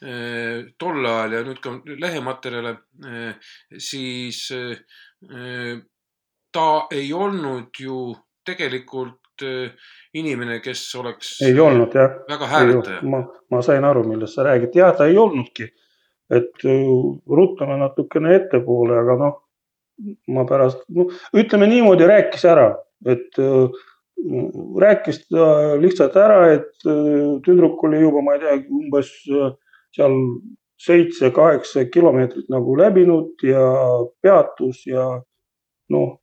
eh, 0.02 0.71
tol 0.80 1.04
ajal 1.04 1.37
ja 1.37 1.42
nüüd 1.47 1.61
ka 1.62 1.75
lehematerjale, 2.04 2.76
eh, 3.11 3.52
siis 3.78 4.47
ta 6.54 6.66
ei 6.94 7.12
olnud 7.16 7.80
ju 7.80 7.99
tegelikult 8.47 9.24
inimene, 10.14 10.61
kes 10.62 10.83
oleks. 11.00 11.38
ei 11.43 11.59
olnud 11.61 11.95
jah. 11.97 12.21
väga 12.31 12.47
hääletaja. 12.50 13.00
ma, 13.03 13.25
ma 13.50 13.62
sain 13.62 13.85
aru, 13.85 14.05
millest 14.09 14.38
sa 14.38 14.45
räägid, 14.47 14.76
jah, 14.79 14.95
ta 14.97 15.09
ei 15.11 15.17
olnudki. 15.19 15.71
et 16.35 16.62
ruttame 17.29 17.76
natukene 17.79 18.35
ettepoole, 18.35 18.97
aga 18.99 19.17
noh, 19.21 19.35
ma 20.35 20.45
pärast, 20.49 20.83
no 20.95 21.07
ütleme 21.37 21.69
niimoodi, 21.71 22.07
rääkis 22.09 22.45
ära, 22.49 22.71
et 23.07 23.38
äh, 23.38 23.85
rääkis 24.81 25.25
ta 25.29 25.76
lihtsalt 25.81 26.17
ära, 26.19 26.41
et 26.57 26.88
äh, 26.88 27.38
tüdruk 27.45 27.83
oli 27.87 28.03
juba, 28.03 28.23
ma 28.25 28.37
ei 28.37 28.43
tea, 28.43 28.59
umbes 28.73 29.12
äh, 29.31 29.55
seal 29.95 30.17
seitse-kaheksa 30.85 31.87
kilomeetrit 31.95 32.50
nagu 32.53 32.75
läbinud 32.76 33.45
ja 33.47 33.62
peatus 34.23 34.83
ja 34.88 35.07
noh, 35.95 36.19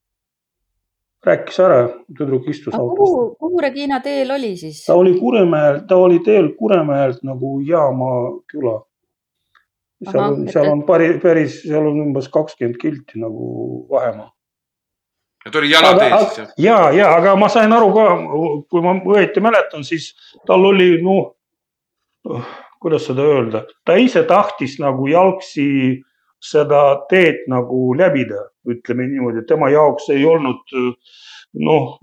rääkis 1.26 1.60
ära, 1.62 1.82
tüdruk 2.18 2.48
istus 2.50 2.74
autos. 2.74 2.98
kuhu, 2.98 3.36
kuhu 3.40 3.62
Regina 3.62 4.00
teel 4.00 4.32
oli 4.32 4.56
siis? 4.58 4.86
ta 4.86 4.96
oli 4.98 5.20
Kuremäel, 5.20 5.82
ta 5.88 5.96
oli 5.96 6.20
teel 6.26 6.50
Kuremäelt 6.58 7.24
nagu 7.24 7.60
Jaamaa 7.66 8.22
küla. 8.52 8.82
seal 10.12 10.24
on, 10.24 10.48
seal 10.50 10.70
on 10.72 10.84
päris, 10.86 11.20
päris, 11.22 11.62
seal 11.62 11.86
on 11.88 12.00
umbes 12.08 12.30
kakskümmend 12.30 12.80
kilti 12.82 13.22
nagu 13.22 13.86
vahemaa. 13.90 14.32
ja 15.46 15.52
ta 15.52 15.60
oli 15.60 15.72
jalateel 15.72 16.18
siis 16.18 16.38
jah? 16.38 16.50
ja, 16.58 16.80
ja, 16.92 17.14
aga 17.16 17.36
ma 17.36 17.50
sain 17.50 17.74
aru 17.74 17.94
ka, 17.94 18.08
kui 18.70 18.82
ma 18.82 18.98
õieti 19.14 19.44
mäletan, 19.46 19.86
siis 19.86 20.14
tal 20.48 20.66
oli 20.74 20.96
noh, 21.06 21.36
kuidas 22.82 23.06
seda 23.06 23.22
öelda, 23.22 23.66
ta 23.86 23.94
ise 24.02 24.24
tahtis 24.26 24.80
nagu 24.82 25.06
jalgsi 25.08 26.02
seda 26.42 27.06
teed 27.10 27.46
nagu 27.52 27.92
läbida, 27.98 28.48
ütleme 28.70 29.06
niimoodi, 29.08 29.46
tema 29.48 29.70
jaoks 29.70 30.10
ei 30.14 30.26
olnud 30.26 30.64
noh, 31.62 31.98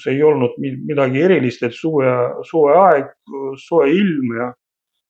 see 0.00 0.16
ei 0.16 0.22
olnud 0.26 0.56
mi- 0.58 0.76
midagi 0.90 1.22
erilist, 1.22 1.62
et 1.62 1.74
suve, 1.76 2.10
suveaeg, 2.48 3.12
soe 3.62 3.88
ilm 3.94 4.34
ja 4.36 4.50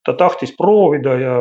ta 0.04 0.14
tahtis 0.16 0.52
proovida 0.56 1.16
ja 1.20 1.36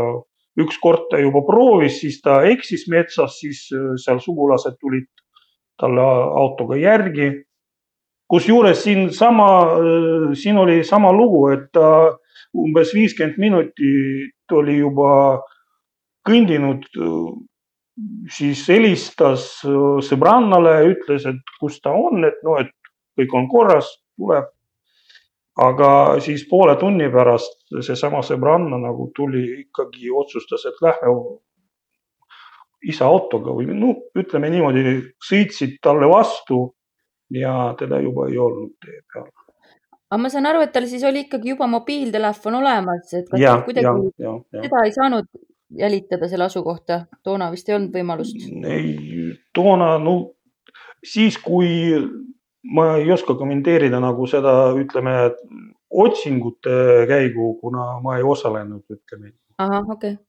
ükskord 0.59 1.07
ta 1.11 1.19
juba 1.19 1.41
proovis, 1.47 1.99
siis 2.01 2.19
ta 2.21 2.41
eksis 2.47 2.87
metsas, 2.91 3.39
siis 3.39 3.67
äh, 3.75 3.93
seal 4.01 4.19
sugulased 4.23 4.79
tulid 4.79 5.07
talle 5.79 6.01
autoga 6.01 6.75
järgi. 6.75 7.45
kusjuures 8.29 8.83
siin 8.83 9.07
sama, 9.09 9.45
siin 10.37 10.57
oli 10.57 10.83
sama 10.83 11.09
lugu, 11.11 11.47
et 11.49 11.71
ta 11.73 12.13
umbes 12.53 12.91
viiskümmend 12.93 13.39
minutit 13.41 14.53
oli 14.53 14.75
juba 14.77 15.41
kõndinud, 16.29 16.85
siis 18.31 18.61
helistas 18.69 19.49
äh, 19.67 19.99
sõbrannale, 20.05 20.77
ütles, 20.93 21.25
et 21.29 21.57
kus 21.59 21.79
ta 21.83 21.93
on, 21.95 22.23
et 22.27 22.39
noh, 22.45 22.59
et 22.61 22.71
kõik 23.19 23.35
on 23.35 23.49
korras, 23.51 23.91
tuleb. 24.19 24.47
aga 25.59 25.89
siis 26.23 26.45
poole 26.47 26.77
tunni 26.79 27.09
pärast 27.11 27.73
seesama 27.83 28.21
sõbranna 28.23 28.77
nagu 28.79 29.09
tuli 29.15 29.41
ikkagi 29.65 30.11
otsustas, 30.15 30.63
et 30.69 30.77
lähme 30.85 31.11
isa 32.87 33.09
autoga 33.09 33.51
või 33.51 33.67
no 33.75 33.91
ütleme 34.15 34.49
niimoodi, 34.53 34.83
sõitsid 35.19 35.81
talle 35.83 36.07
vastu 36.07 36.61
ja 37.35 37.73
teda 37.79 37.99
juba 37.99 38.29
ei 38.29 38.39
olnud 38.39 38.71
tee 38.79 39.01
peal. 39.11 39.27
aga 40.09 40.21
ma 40.21 40.31
saan 40.31 40.47
aru, 40.47 40.63
et 40.63 40.71
tal 40.71 40.87
siis 40.87 41.03
oli 41.03 41.25
ikkagi 41.25 41.51
juba 41.51 41.67
mobiiltelefon 41.67 42.61
olemas, 42.61 43.11
et 43.13 43.27
kas 43.27 43.41
ja, 43.41 43.51
ta 43.51 43.59
ja 43.59 43.65
kuidagi, 43.67 44.13
ja, 44.17 44.35
ja. 44.53 44.63
seda 44.63 44.85
ei 44.85 44.95
saanud 44.95 45.27
jälitada 45.69 46.27
selle 46.27 46.43
asukohta, 46.49 47.05
toona 47.23 47.51
vist 47.51 47.69
ei 47.69 47.75
olnud 47.75 47.93
võimalust. 47.93 48.37
ei, 48.67 48.95
toona, 49.53 49.97
no 50.01 50.15
siis, 51.05 51.37
kui 51.37 51.69
ma 52.73 52.95
ei 52.97 53.11
oska 53.11 53.35
kommenteerida 53.39 53.99
nagu 54.03 54.27
seda, 54.27 54.55
ütleme, 54.79 55.15
otsingute 55.89 57.05
käigu, 57.09 57.53
kuna 57.61 57.91
ma 58.03 58.17
ei 58.17 58.25
osalenud, 58.25 58.83
ütleme. 58.89 59.33
ahah, 59.57 59.85
okei 59.89 60.17
okay.. 60.17 60.25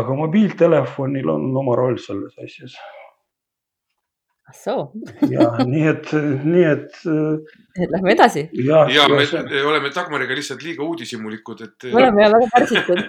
aga 0.00 0.18
mobiiltelefonil 0.18 1.30
on 1.36 1.48
oma 1.62 1.76
roll 1.78 1.98
selles 2.02 2.36
asjas 2.38 2.76
ah 4.44 4.56
soo, 4.56 4.92
ja 5.30 5.46
nii 5.64 5.86
et, 5.88 6.10
nii 6.44 6.64
et 6.74 6.98
lähme 7.94 8.12
edasi. 8.12 8.48
jah 8.66 8.90
ja 8.92 9.08
me 9.08 9.22
ja, 9.24 9.42
me 9.48 9.62
oleme 9.70 9.92
Dagmariga 9.94 10.36
lihtsalt 10.36 10.62
liiga 10.66 10.84
uudishimulikud, 10.84 11.64
et 11.64 11.88
me 11.88 12.02
oleme 12.02 12.28
väga 12.28 12.50
pärsitud. 12.52 13.00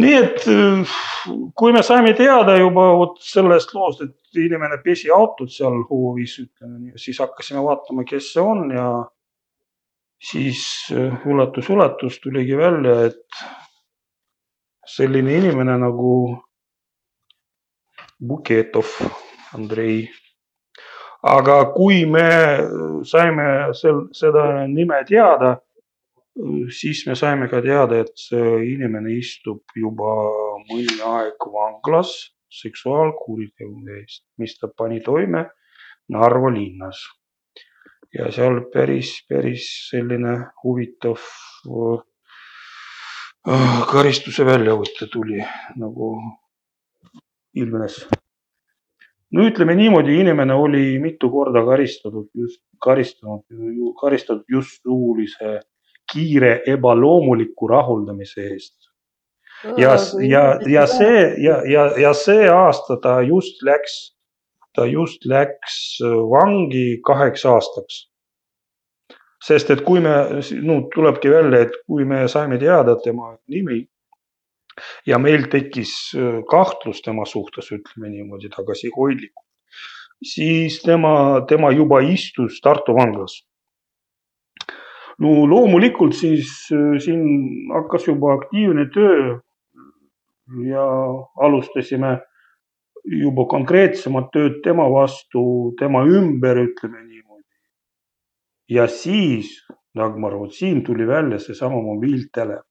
nii 0.00 0.16
et 0.16 0.44
kui 1.58 1.72
me 1.76 1.82
saime 1.84 2.12
teada 2.16 2.56
juba 2.58 2.90
vot 2.96 3.16
sellest 3.24 3.74
loost, 3.74 4.04
et 4.06 4.42
inimene 4.44 4.80
pesi 4.84 5.10
autot 5.12 5.50
seal 5.52 5.82
hoovis, 5.88 6.36
ütleme 6.44 6.76
nii, 6.78 6.98
siis 7.00 7.18
hakkasime 7.20 7.62
vaatama, 7.64 8.04
kes 8.08 8.32
see 8.34 8.44
on 8.44 8.68
ja 8.74 8.90
siis 10.20 10.62
üllatus-üllatus 10.92 12.20
tuligi 12.22 12.56
välja, 12.56 13.10
et 13.10 13.42
selline 14.90 15.36
inimene 15.40 15.76
nagu 15.80 16.12
Buketov 18.20 18.86
Andrei. 19.54 20.08
aga 21.22 21.56
kui 21.74 22.06
me 22.06 22.28
saime 23.04 23.74
sel, 23.76 24.06
seda 24.16 24.66
nime 24.68 25.02
teada, 25.08 25.58
siis 26.72 27.02
me 27.06 27.14
saime 27.18 27.48
ka 27.52 27.60
teada, 27.60 28.00
et 28.00 28.12
see 28.16 28.72
inimene 28.72 29.12
istub 29.18 29.60
juba 29.76 30.14
mõni 30.70 31.00
aeg 31.04 31.48
vanglas 31.52 32.14
seksuaalkuritegude 32.60 33.98
eest, 34.00 34.24
mis 34.38 34.56
ta 34.58 34.68
pani 34.68 35.00
toime 35.04 35.44
Narva 36.10 36.50
linnas. 36.50 37.02
ja 38.10 38.26
seal 38.34 38.64
päris, 38.72 39.12
päris 39.28 39.64
selline 39.86 40.32
huvitav 40.64 41.20
äh, 43.46 43.82
karistuse 43.92 44.42
väljavõte 44.46 45.06
tuli 45.12 45.38
nagu 45.78 46.08
ilmnes. 47.54 48.08
no 49.32 49.46
ütleme 49.46 49.74
niimoodi, 49.78 50.16
inimene 50.20 50.54
oli 50.54 50.98
mitu 50.98 51.30
korda 51.30 51.62
karistatud 51.64 52.28
just, 52.34 52.62
karistanud, 52.82 53.44
karistatud 54.00 54.44
just 54.48 54.82
suulise 54.82 55.60
kiire 56.12 56.62
ebaloomuliku 56.66 57.68
rahuldamise 57.68 58.46
eest. 58.52 58.76
ja, 59.76 59.96
ja, 60.28 60.44
ja 60.66 60.86
see 60.86 61.34
ja, 61.44 61.60
ja, 61.72 61.90
ja 62.00 62.14
see 62.14 62.48
aasta 62.48 62.96
ta 63.02 63.20
just 63.22 63.62
läks, 63.62 64.16
ta 64.74 64.86
just 64.86 65.26
läks 65.26 66.00
vangi 66.32 67.00
kaheks 67.06 67.46
aastaks. 67.46 68.06
sest 69.44 69.70
et 69.70 69.80
kui 69.84 70.00
me, 70.00 70.14
no 70.62 70.82
tulebki 70.94 71.30
välja, 71.30 71.62
et 71.66 71.76
kui 71.86 72.04
me 72.04 72.26
saime 72.28 72.58
teada 72.58 72.96
tema 73.04 73.36
nimi 73.48 73.84
ja 75.06 75.18
meil 75.18 75.46
tekkis 75.50 75.92
äh, 76.16 76.40
kahtlus 76.50 77.02
tema 77.04 77.26
suhtes, 77.28 77.70
ütleme 77.74 78.10
niimoodi 78.12 78.50
tagasihoidlikult, 78.52 79.46
siis 80.24 80.80
tema, 80.84 81.42
tema 81.48 81.72
juba 81.74 82.00
istus 82.06 82.60
Tartu 82.64 82.94
vanglas. 82.96 83.40
No 85.20 85.44
loomulikult 85.48 86.16
siis 86.16 86.50
äh, 86.72 86.96
siin 87.02 87.70
hakkas 87.74 88.08
juba 88.08 88.34
aktiivne 88.38 88.88
töö 88.94 89.38
ja 90.66 90.84
alustasime 91.46 92.18
juba 93.04 93.46
konkreetsemat 93.48 94.30
tööd 94.34 94.60
tema 94.64 94.86
vastu, 94.92 95.42
tema 95.78 96.02
ümber, 96.04 96.58
ütleme 96.66 97.04
niimoodi. 97.04 97.46
ja 98.68 98.86
siis, 98.88 99.60
Dagmar, 99.96 100.36
vot 100.38 100.52
siin 100.54 100.84
tuli 100.86 101.06
välja 101.06 101.40
seesama 101.42 101.80
mobiiltelefon 101.82 102.69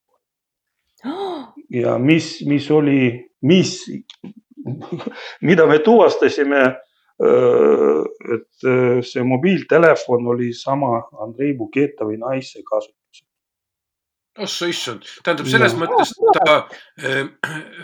ja 1.70 1.98
mis, 1.98 2.40
mis 2.46 2.70
oli, 2.70 3.12
mis, 3.42 3.76
mida 5.46 5.66
me 5.66 5.78
tuvastasime, 5.84 6.62
et 7.20 8.64
öö, 8.64 9.02
see 9.04 9.22
mobiiltelefon 9.28 10.26
oli 10.32 10.54
sama 10.56 11.02
Andrei 11.20 11.52
Buketovi 11.56 12.16
naise 12.16 12.62
kasutuses. 12.64 13.26
oh 14.38 14.48
sa 14.48 14.66
issand, 14.70 15.04
tähendab 15.24 15.48
selles 15.50 15.74
Ja. 15.74 15.78
mõttes 15.82 16.14
ta 16.38 16.54
äh, 17.02 17.26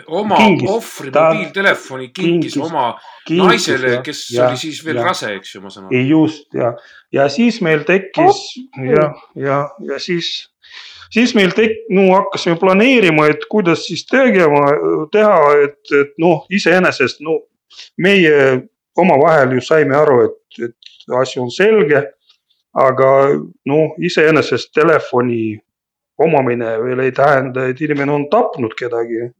oma 0.07 0.39
Kingis. 0.41 0.69
ohvri 0.71 1.11
mobiiltelefoni 1.13 2.07
kinkis 2.09 2.55
kinkis. 2.55 2.57
oma 2.57 2.85
naisele, 3.29 3.99
kes 4.01 4.23
ja, 4.33 4.47
oli 4.47 4.57
siis 4.57 4.79
veel 4.85 4.97
ja. 5.03 5.05
rase, 5.05 5.35
eks 5.35 5.53
ju, 5.55 5.61
ma 5.61 5.69
saan 5.69 5.85
aru. 5.85 6.01
just 6.07 6.57
ja, 6.57 6.73
ja 7.13 7.27
siis 7.29 7.61
meil 7.61 7.85
tekkis 7.85 8.41
ja, 8.89 9.11
ja, 9.35 9.59
ja 9.85 9.99
siis, 10.01 10.47
siis 11.13 11.35
meil 11.35 11.53
tek-, 11.55 11.85
no 11.93 12.09
hakkasime 12.13 12.57
planeerima, 12.59 13.27
et 13.31 13.45
kuidas 13.51 13.85
siis 13.87 14.05
tegema, 14.09 14.65
teha, 15.11 15.39
et, 15.63 15.79
et 16.01 16.13
noh, 16.21 16.45
iseenesest 16.53 17.23
no 17.25 17.41
meie 18.01 18.67
omavahel 18.97 19.57
ju 19.57 19.63
saime 19.63 19.95
aru, 19.97 20.21
et, 20.27 20.69
et 20.69 21.17
asi 21.21 21.39
on 21.39 21.51
selge. 21.53 22.05
aga 22.77 23.07
noh, 23.65 23.95
iseenesest 24.05 24.69
telefoni 24.75 25.57
omamine 26.21 26.75
veel 26.83 26.99
ei 26.99 27.11
tähenda, 27.11 27.63
et 27.65 27.81
inimene 27.81 28.11
on 28.13 28.27
tapnud 28.29 28.75
kedagi. 28.77 29.31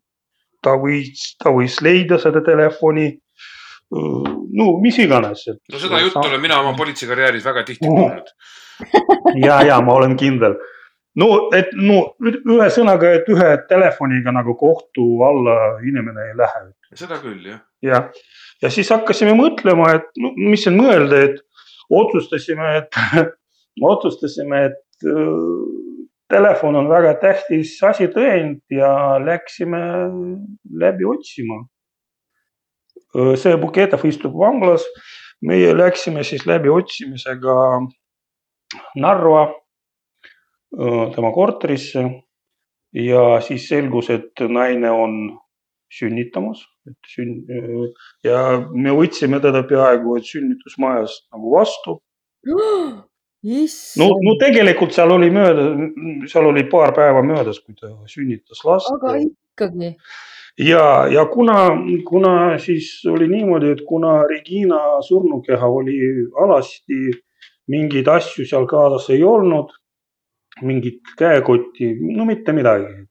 ta 0.62 0.74
võis, 0.82 1.36
ta 1.38 1.54
võis 1.54 1.78
leida 1.86 2.18
seda 2.20 2.42
telefoni. 2.46 3.12
no 4.58 4.72
mis 4.82 4.98
iganes. 5.00 5.46
no 5.72 5.80
seda 5.80 6.00
juttu 6.02 6.20
olen 6.20 6.42
mina 6.42 6.60
oma 6.60 6.74
politseikarjääris 6.78 7.46
väga 7.46 7.64
tihti 7.64 7.86
kuulnud. 7.86 8.34
ja, 9.46 9.62
ja 9.64 9.82
ma 9.82 9.94
olen 9.94 10.18
kindel. 10.18 10.58
No 11.18 11.30
et 11.56 11.74
no 11.78 12.02
ühesõnaga, 12.22 13.12
et 13.20 13.30
ühe 13.32 13.50
telefoniga 13.70 14.34
nagu 14.36 14.56
kohtu 14.60 15.08
alla 15.28 15.58
inimene 15.86 16.30
ei 16.30 16.38
lähe. 16.38 16.64
seda 16.96 17.20
küll, 17.24 17.42
jah. 17.46 17.62
ja, 17.82 18.04
ja 18.62 18.72
siis 18.74 18.92
hakkasime 18.94 19.34
mõtlema, 19.38 19.94
et 19.98 20.08
no, 20.22 20.34
mis 20.38 20.66
siin 20.66 20.78
mõelda, 20.80 21.24
et 21.30 21.42
otsustasime, 21.90 22.76
et 22.82 23.02
otsustasime, 23.92 24.64
et 24.72 25.08
öö, 25.08 25.28
telefon 26.30 26.76
on 26.76 26.90
väga 26.92 27.14
tähtis 27.22 27.78
asitõend 27.84 28.62
ja 28.74 29.18
läksime 29.24 29.82
läbi 30.80 31.08
otsima. 31.08 31.64
see 33.36 33.58
Buketov 33.58 34.06
istub 34.06 34.34
vanglas. 34.38 34.84
meie 35.42 35.74
läksime 35.78 36.24
siis 36.24 36.46
läbiotsimisega 36.50 37.56
Narva 38.96 39.54
tema 41.16 41.32
korterisse 41.32 42.04
ja 42.94 43.42
siis 43.46 43.68
selgus, 43.70 44.10
et 44.10 44.46
naine 44.50 44.92
on 44.92 45.20
sünnitamas, 45.94 46.64
et 46.88 47.12
sünn- 47.12 47.46
ja 48.24 48.40
me 48.72 48.96
võtsime 48.96 49.40
teda 49.44 49.64
peaaegu 49.68 50.18
et 50.18 50.28
sünnitusmajas 50.28 51.22
nagu 51.32 51.54
vastu. 51.56 52.00
no, 54.02 54.08
no 54.24 54.36
tegelikult 54.42 54.96
seal 54.96 55.14
oli 55.16 55.30
mööda, 55.34 55.68
seal 56.28 56.50
oli 56.50 56.66
paar 56.70 56.94
päeva 56.96 57.22
möödas, 57.24 57.62
kui 57.64 57.78
ta 57.78 57.92
sünnitas 58.10 58.64
last. 58.68 58.90
aga 58.92 59.16
ikkagi. 59.22 59.94
ja, 60.68 61.08
ja 61.14 61.26
kuna, 61.32 61.70
kuna 62.08 62.34
siis 62.60 63.06
oli 63.08 63.30
niimoodi, 63.32 63.72
et 63.78 63.86
kuna 63.88 64.20
Regina 64.28 65.02
surnukeha 65.06 65.70
oli 65.70 65.98
alasti, 66.44 67.14
mingeid 67.72 68.08
asju 68.12 68.48
seal 68.48 68.68
kaasas 68.68 69.10
ei 69.16 69.24
olnud 69.28 69.72
mingit 70.66 71.14
käekotti, 71.20 71.94
no 72.16 72.26
mitte 72.26 72.56
midagi. 72.56 73.06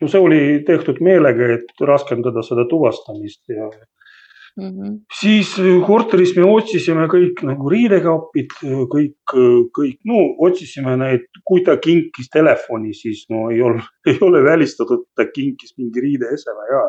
no 0.00 0.08
see 0.08 0.20
oli 0.20 0.42
tehtud 0.66 1.00
meelega, 1.04 1.54
et 1.58 1.82
raskendada 1.84 2.42
seda 2.42 2.64
tuvastamist 2.70 3.42
ja 3.52 3.66
mm. 3.68 4.70
-hmm. 4.70 4.94
siis 5.20 5.54
korteris 5.86 6.32
me 6.36 6.46
otsisime 6.48 7.04
kõik 7.12 7.42
nagu 7.44 7.68
riidekapid, 7.68 8.56
kõik, 8.94 9.34
kõik, 9.78 9.98
no 10.08 10.22
otsisime 10.48 10.96
neid, 10.96 11.28
kui 11.44 11.64
ta 11.64 11.76
kinkis 11.76 12.32
telefoni, 12.32 12.94
siis 12.94 13.26
no 13.30 13.50
ei 13.50 13.60
ole, 13.62 13.84
ei 14.10 14.18
ole 14.20 14.44
välistatud, 14.44 15.04
et 15.04 15.14
ta 15.14 15.28
kinkis 15.34 15.76
mingi 15.78 16.00
riideeseme 16.08 16.70
ka 16.72 16.84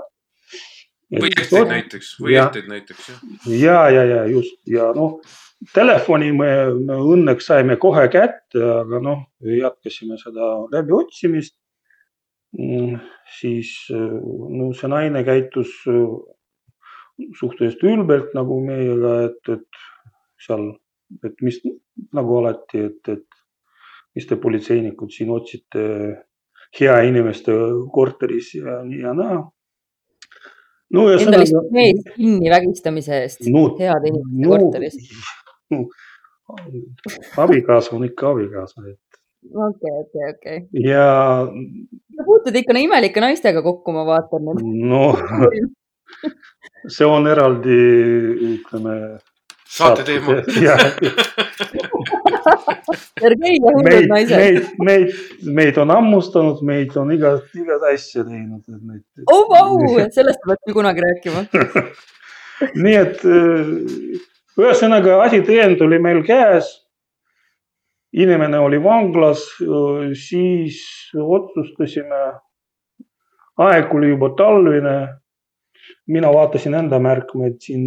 või 1.19 1.31
ehteid 1.35 1.67
näiteks, 1.67 2.11
või 2.23 2.35
ehteid 2.39 2.67
näiteks 2.71 3.09
jah. 3.09 3.23
ja, 3.47 3.79
ja, 3.89 4.03
ja 4.05 4.25
just 4.31 4.55
ja 4.67 4.91
noh, 4.95 5.19
telefoni 5.75 6.31
me, 6.35 6.51
me 6.73 6.99
õnneks 7.13 7.49
saime 7.51 7.77
kohe 7.81 8.07
kätte, 8.13 8.61
aga 8.61 9.01
noh, 9.03 9.25
jätkasime 9.45 10.17
seda 10.21 10.53
läbiotsimist. 10.73 11.55
Mm, 12.57 12.97
siis 13.39 13.69
no 13.91 14.71
see 14.75 14.89
naine 14.91 15.21
käitus 15.23 15.71
suhteliselt 17.39 17.85
ülbelt 17.87 18.33
nagu 18.35 18.57
meiega, 18.65 19.13
et, 19.29 19.53
et 19.53 19.85
seal, 20.41 20.65
et 21.23 21.37
mis 21.45 21.61
nagu 22.11 22.41
alati, 22.41 22.83
et, 22.89 23.13
et 23.13 24.17
mis 24.17 24.27
te 24.27 24.35
politseinikud 24.41 25.13
siin 25.13 25.31
otsite 25.31 25.85
hea 26.79 26.99
inimeste 27.07 27.55
korteris 27.93 28.53
ja 28.57 28.81
nii 28.87 29.01
ja 29.05 29.13
naa 29.15 29.39
no 30.95 31.07
ja 31.11 31.19
Endal 31.19 31.43
lihtsalt 31.43 31.71
mees 31.75 32.01
kinni 32.15 32.51
vägistamise 32.51 33.21
eest 33.25 33.47
no, 33.51 33.65
heade 33.79 34.11
inimeste 34.11 34.43
no, 34.43 34.51
korteris 34.55 34.97
abikaasa 37.37 37.95
on 37.95 38.05
ikka 38.05 38.29
abikaasa, 38.35 38.81
et. 38.91 38.99
okei, 39.67 39.95
okei, 40.03 40.29
okei. 40.35 40.59
ja. 40.85 41.07
sa 42.15 42.27
puutud 42.27 42.55
ikka 42.55 42.75
no 42.75 42.85
imelike 42.85 43.23
naistega 43.23 43.63
kokku, 43.65 43.95
ma 43.95 44.05
vaatan 44.05 44.47
nüüd. 44.49 44.63
no 44.91 45.03
see 46.87 47.05
on 47.07 47.27
eraldi, 47.27 47.81
ütleme. 48.53 48.95
saate 49.71 50.03
teema. 50.03 50.41
Sergei 53.21 53.53
ja 53.63 53.71
hullud 53.75 54.09
naised. 54.11 54.35
meid, 54.35 54.71
meid, 54.83 55.13
meid 55.59 55.77
on 55.79 55.93
hammustanud, 55.93 56.63
meid 56.67 56.97
on 56.99 57.13
igat, 57.15 57.45
igat 57.55 57.85
asja 57.93 58.25
teinud. 58.27 58.65
oh 59.31 59.45
vau, 59.51 59.77
sellest 60.11 60.43
küll 60.65 60.75
kunagi 60.81 61.05
rääkima 61.05 61.45
nii 62.83 62.97
et 62.99 63.23
ühesõnaga 64.59 65.21
asi 65.25 65.41
tõend 65.47 65.81
oli 65.85 65.99
meil 65.99 66.23
käes. 66.27 66.77
inimene 68.11 68.59
oli 68.59 68.77
vanglas, 68.83 69.43
siis 70.13 70.79
otsustasime. 71.15 72.23
aeg 73.57 73.93
oli 73.93 74.09
juba 74.09 74.29
talvine. 74.37 75.17
mina 76.07 76.27
vaatasin 76.33 76.73
enda 76.73 76.99
märkmeid 76.99 77.61
siin 77.61 77.85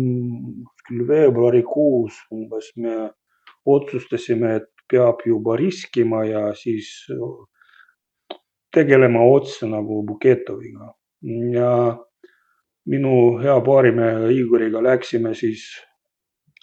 küll 0.88 1.06
veebruarikuus 1.08 2.14
umbes 2.32 2.72
me 2.76 3.10
otsustasime, 3.66 4.56
et 4.56 4.70
peab 4.90 5.20
juba 5.26 5.56
riskima 5.56 6.24
ja 6.24 6.54
siis 6.54 7.06
tegelema 8.74 9.20
otse 9.20 9.66
nagu 9.66 10.02
Buketoviga 10.02 10.92
ja 11.52 11.96
minu 12.86 13.38
hea 13.40 13.60
paarimehega 13.64 14.30
Igoriga 14.30 14.82
läksime 14.82 15.34
siis 15.34 15.64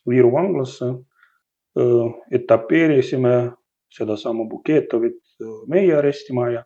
Viru 0.09 0.31
vanglasse. 0.33 0.93
etapeerisime 2.31 3.51
sedasama 3.95 4.43
Buketovit 4.49 5.21
meie 5.67 5.93
arestimajja. 5.95 6.65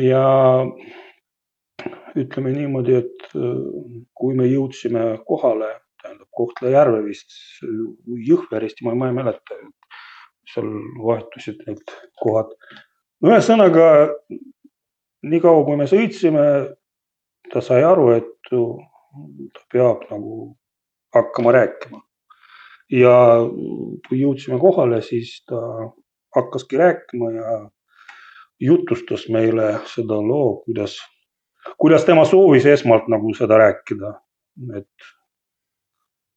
ja 0.00 0.24
ütleme 2.16 2.52
niimoodi, 2.54 2.94
et 2.94 3.32
kui 4.14 4.36
me 4.36 4.46
jõudsime 4.46 5.02
kohale, 5.26 5.70
tähendab 6.02 6.28
Kohtla-Järve 6.36 7.02
vist, 7.04 7.34
Jõhvi 8.28 8.56
arestimaja, 8.56 8.98
ma 8.98 9.10
ei 9.10 9.16
mäleta, 9.16 9.58
seal 10.52 10.70
vahetusid 11.04 11.60
need 11.66 11.94
kohad. 12.22 12.52
no 13.20 13.32
ühesõnaga, 13.32 13.88
niikaua 15.22 15.64
kui 15.66 15.76
me 15.76 15.88
sõitsime, 15.90 16.46
ta 17.52 17.60
sai 17.64 17.82
aru, 17.84 18.10
et 18.16 18.50
ta 18.50 19.66
peab 19.72 20.06
nagu 20.10 20.54
hakkama 21.14 21.52
rääkima. 21.52 22.02
ja 22.90 23.14
kui 24.08 24.18
jõudsime 24.18 24.58
kohale, 24.58 25.02
siis 25.02 25.44
ta 25.46 25.58
hakkaski 26.34 26.76
rääkima 26.76 27.30
ja 27.30 27.70
jutustas 28.60 29.28
meile 29.28 29.78
seda 29.94 30.18
loo, 30.18 30.56
kuidas, 30.64 30.96
kuidas 31.78 32.04
tema 32.04 32.24
soovis 32.24 32.66
esmalt 32.66 33.06
nagu 33.08 33.34
seda 33.34 33.58
rääkida, 33.58 34.12
et 34.76 35.08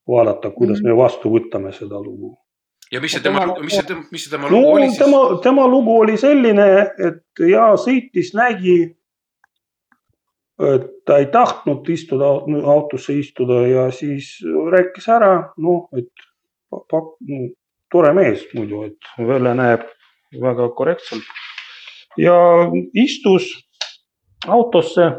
vaadata, 0.08 0.52
kuidas 0.52 0.82
mm 0.82 0.90
-hmm. 0.90 0.94
me 0.94 0.98
vastu 0.98 1.30
võtame 1.30 1.72
seda 1.72 2.02
lugu. 2.02 2.38
ja 2.92 3.02
mis 3.02 3.12
see 3.12 3.22
tema, 3.22 3.46
mis 3.62 3.74
see, 3.74 3.96
mis 4.12 4.24
see 4.24 4.32
tema 4.32 4.50
lugu 4.50 4.62
no, 4.62 4.72
oli 4.72 4.88
siis? 4.88 4.98
tema, 5.00 5.40
tema 5.44 5.68
lugu 5.68 6.00
oli 6.00 6.18
selline, 6.18 6.82
et 7.08 7.48
ja 7.50 7.74
sõitis, 7.76 8.34
nägi 8.38 8.96
ta 11.06 11.18
ei 11.18 11.26
tahtnud 11.34 11.90
istuda, 11.90 12.30
autosse 12.70 13.16
istuda 13.18 13.64
ja 13.68 13.88
siis 13.92 14.38
rääkis 14.72 15.08
ära, 15.10 15.32
noh, 15.58 15.88
et 15.98 16.12
pak, 16.92 17.16
tore 17.92 18.14
mees 18.14 18.46
muidu, 18.54 18.84
et 18.88 19.12
välja 19.18 19.54
näeb 19.58 19.86
väga 20.42 20.70
korrektselt. 20.78 21.26
ja 22.18 22.36
istus 22.94 23.50
autosse. 24.48 25.12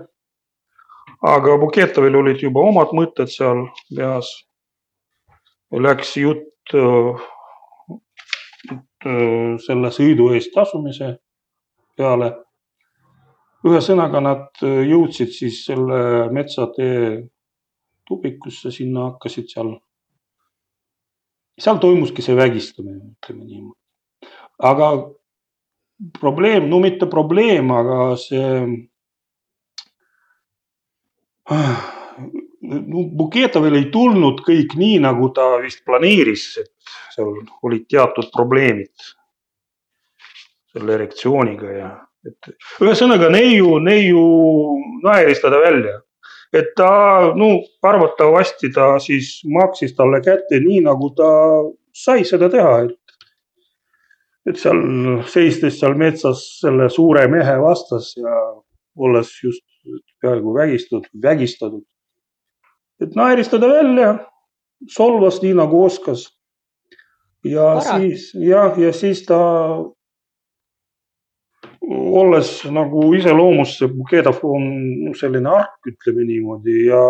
aga 1.24 1.58
Buketovil 1.58 2.16
olid 2.16 2.42
juba 2.42 2.60
omad 2.60 2.90
mõtted 2.92 3.30
seal 3.32 3.64
peas. 3.96 4.28
Läks 5.72 6.16
jutt 6.20 6.74
selle 9.64 9.90
sõidu 9.90 10.28
eest 10.36 10.52
tasumise 10.54 11.16
peale 11.96 12.28
ühesõnaga 13.64 14.20
nad 14.24 14.64
äh, 14.64 14.82
jõudsid 14.88 15.32
siis 15.34 15.64
selle 15.66 16.28
metsatee 16.34 17.24
tupikusse, 18.08 18.70
sinna 18.74 19.10
hakkasid 19.10 19.48
seal, 19.52 19.74
seal 21.60 21.80
toimuski 21.80 22.24
see 22.24 22.36
vägistamine, 22.36 23.14
ütleme 23.16 23.44
niimoodi. 23.44 24.32
aga 24.64 24.90
probleem, 26.20 26.68
no 26.68 26.80
mitte 26.84 27.08
probleem, 27.10 27.70
aga 27.72 28.16
see 28.20 28.50
no 32.64 33.04
Buketovil 33.18 33.76
ei 33.78 33.88
tulnud 33.92 34.40
kõik 34.46 34.76
nii, 34.80 34.98
nagu 35.04 35.28
ta 35.36 35.54
vist 35.62 35.84
planeeris, 35.86 36.46
et 36.62 36.94
seal 37.14 37.36
olid 37.62 37.86
teatud 37.90 38.30
probleemid 38.32 39.12
selle 40.74 40.96
erektsiooniga 40.96 41.72
ja 41.76 41.90
et 42.28 42.84
ühesõnaga 42.84 43.28
neiu, 43.32 43.78
neiu 43.82 44.24
naeris 45.04 45.42
teda 45.42 45.60
välja, 45.60 45.98
et 46.54 46.72
ta, 46.78 46.90
no 47.36 47.50
arvatavasti 47.84 48.70
ta 48.74 48.94
siis 49.02 49.40
maksis 49.50 49.94
talle 49.96 50.20
kätte 50.24 50.60
nii, 50.62 50.82
nagu 50.86 51.10
ta 51.16 51.30
sai 51.94 52.24
seda 52.28 52.50
teha, 52.50 52.76
et. 52.86 53.00
et 54.44 54.60
seal 54.60 54.80
seistes 55.30 55.78
seal 55.80 55.94
metsas 55.96 56.42
selle 56.60 56.90
suure 56.92 57.26
mehe 57.32 57.56
vastas 57.62 58.12
ja 58.18 58.34
olles 58.96 59.30
just 59.42 59.64
peaaegu 60.22 60.54
vägistatud, 60.54 61.10
vägistatud. 61.22 61.82
et 63.00 63.16
naeris 63.16 63.50
teda 63.52 63.68
välja, 63.68 64.14
solvas 64.90 65.40
nii 65.42 65.54
nagu 65.58 65.84
oskas. 65.84 66.28
ja 67.44 67.74
Para. 67.74 67.98
siis 67.98 68.30
jah, 68.34 68.78
ja 68.78 68.92
siis 68.92 69.24
ta 69.26 69.40
olles 71.90 72.50
nagu 72.72 73.08
iseloomust 73.16 73.80
see 73.80 73.90
Bukedov 73.92 74.40
on 74.46 75.14
selline 75.18 75.50
ark, 75.50 75.80
ütleme 75.90 76.26
niimoodi 76.28 76.86
ja 76.88 77.02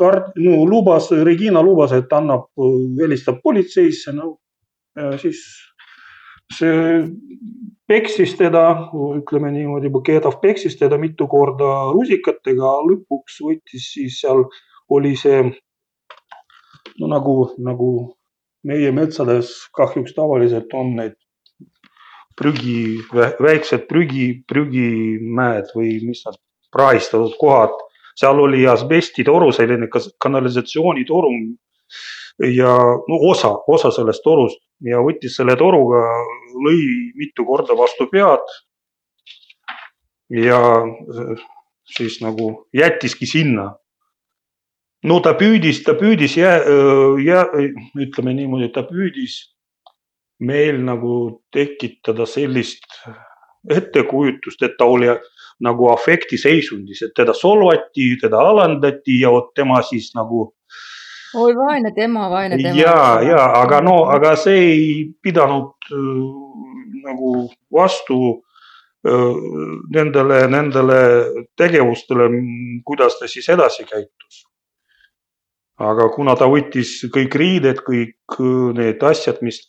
kard-, 0.00 0.32
no 0.40 0.64
lubas, 0.68 1.10
Regina 1.26 1.62
lubas, 1.62 1.94
et 1.96 2.12
annab, 2.12 2.48
helistab 3.00 3.40
politseisse, 3.44 4.14
no 4.16 4.38
siis 5.20 5.42
see 6.54 7.04
peksis 7.88 8.34
teda, 8.38 8.64
ütleme 9.18 9.52
niimoodi, 9.54 9.92
Bukedov 9.92 10.40
peksis 10.42 10.78
teda 10.80 10.98
mitu 11.00 11.28
korda 11.30 11.90
rusikatega, 11.94 12.78
lõpuks 12.88 13.40
võttis 13.44 13.92
siis 13.96 14.20
seal 14.22 14.46
oli 14.92 15.14
see 15.16 15.42
no 17.00 17.10
nagu, 17.10 17.36
nagu 17.58 17.90
meie 18.64 18.92
metsades 18.96 19.52
kahjuks 19.76 20.14
tavaliselt 20.16 20.72
on 20.76 20.94
need 20.98 21.16
prügi, 22.38 23.00
väiksed 23.14 23.86
prügi, 23.90 24.28
prügimäed 24.48 25.70
või 25.76 25.98
mis 26.06 26.24
nad, 26.26 26.38
prahistatud 26.74 27.36
kohad. 27.40 27.74
seal 28.14 28.38
oli 28.38 28.62
asbestitoru, 28.70 29.50
selline 29.52 29.88
kanalisatsioonitoru 30.22 31.30
ja 32.54 32.74
no 33.08 33.16
osa, 33.30 33.50
osa 33.66 33.90
sellest 33.90 34.22
torust 34.22 34.60
ja 34.86 35.00
võttis 35.02 35.34
selle 35.36 35.56
toruga, 35.58 36.02
lõi 36.66 37.10
mitu 37.18 37.46
korda 37.46 37.74
vastu 37.74 38.06
pead. 38.12 38.44
ja 40.30 40.60
siis 41.96 42.20
nagu 42.22 42.66
jättiski 42.72 43.26
sinna 43.26 43.74
no 45.04 45.20
ta 45.20 45.34
püüdis, 45.38 45.82
ta 45.84 45.94
püüdis 45.98 46.36
jää, 46.36 46.62
jää, 47.24 47.44
ütleme 48.06 48.34
niimoodi, 48.34 48.70
ta 48.72 48.84
püüdis 48.88 49.53
meil 50.40 50.80
nagu 50.84 51.42
tekitada 51.52 52.26
sellist 52.26 52.86
ettekujutust, 53.70 54.62
et 54.62 54.76
ta 54.78 54.84
oli 54.84 55.08
nagu 55.64 55.88
afektiseisundis, 55.92 57.02
et 57.06 57.14
teda 57.16 57.34
solvati, 57.34 58.10
teda 58.20 58.40
alandati 58.50 59.20
ja 59.20 59.30
vot 59.30 59.52
tema 59.54 59.80
siis 59.82 60.10
nagu. 60.14 60.52
oi 61.34 61.52
vaene 61.56 61.92
tema, 61.94 62.28
vaene 62.30 62.56
tema. 62.56 62.74
ja, 62.78 63.20
ja 63.22 63.44
aga 63.62 63.80
no, 63.80 64.04
aga 64.10 64.34
see 64.38 64.58
ei 64.70 64.88
pidanud 65.22 65.88
äh, 65.90 66.24
nagu 67.06 67.30
vastu 67.72 68.18
äh, 69.06 69.38
nendele, 69.94 70.44
nendele 70.48 71.00
tegevustele, 71.56 72.28
kuidas 72.84 73.18
ta 73.18 73.30
siis 73.30 73.48
edasi 73.48 73.86
käitus 73.88 74.44
aga 75.82 76.08
kuna 76.14 76.34
ta 76.38 76.46
võttis 76.50 77.00
kõik 77.12 77.34
riided, 77.38 77.80
kõik 77.86 78.38
need 78.78 79.02
asjad, 79.02 79.40
mis 79.42 79.60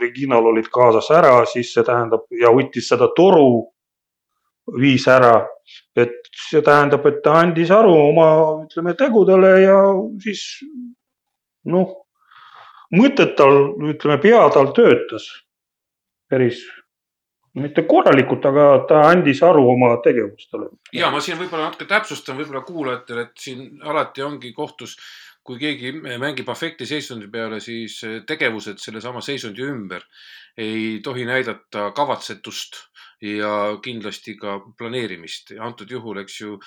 Reginal 0.00 0.46
olid 0.50 0.68
kaasas 0.72 1.10
ära, 1.14 1.44
siis 1.46 1.72
see 1.74 1.84
tähendab 1.86 2.26
ja 2.34 2.50
võttis 2.54 2.88
seda 2.90 3.08
toru, 3.16 3.66
viis 4.80 5.06
ära. 5.08 5.46
et 5.96 6.28
see 6.30 6.62
tähendab, 6.62 7.06
et 7.06 7.22
ta 7.22 7.40
andis 7.40 7.70
aru 7.74 7.92
oma, 7.94 8.26
ütleme, 8.66 8.94
tegudele 8.94 9.52
ja 9.64 9.78
siis 10.22 10.42
noh, 11.66 11.94
mõtted 12.94 13.34
tal, 13.38 13.56
ütleme, 13.82 14.18
pea 14.22 14.44
tal 14.54 14.70
töötas 14.76 15.26
päris 16.30 16.62
mitte 17.56 17.86
korralikult, 17.88 18.44
aga 18.50 18.64
ta 18.88 19.00
andis 19.10 19.40
aru 19.46 19.64
oma 19.72 19.94
tegevustele. 20.04 20.68
ja 20.92 21.10
ma 21.10 21.22
siin 21.24 21.38
võib-olla 21.40 21.70
natuke 21.70 21.88
täpsustan 21.88 22.36
võib-olla 22.36 22.62
kuulajatele, 22.66 23.28
et 23.28 23.46
siin 23.46 23.80
alati 23.82 24.22
ongi 24.22 24.52
kohtus 24.56 24.96
kui 25.46 25.60
keegi 25.60 25.92
mängib 26.18 26.48
afekti 26.50 26.88
seisundi 26.88 27.28
peale, 27.32 27.60
siis 27.62 28.00
tegevused 28.26 28.82
sellesama 28.82 29.22
seisundi 29.24 29.64
ümber 29.66 30.04
ei 30.58 31.00
tohi 31.04 31.26
näidata 31.28 31.90
kavatsetust 31.96 32.80
ja 33.22 33.78
kindlasti 33.82 34.36
ka 34.36 34.58
planeerimist. 34.78 35.54
antud 35.60 35.90
juhul, 35.90 36.20
eks 36.20 36.40
ju, 36.40 36.58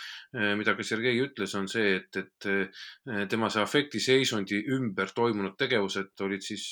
mida 0.57 0.75
ka 0.77 0.85
Sergei 0.85 1.19
ütles, 1.21 1.53
on 1.57 1.67
see, 1.69 1.99
et, 1.99 2.17
et 2.17 3.29
tema 3.29 3.49
see 3.53 3.61
afekti 3.61 4.01
seisundi 4.01 4.63
ümber 4.77 5.13
toimunud 5.15 5.57
tegevused 5.57 6.25
olid 6.25 6.45
siis, 6.45 6.71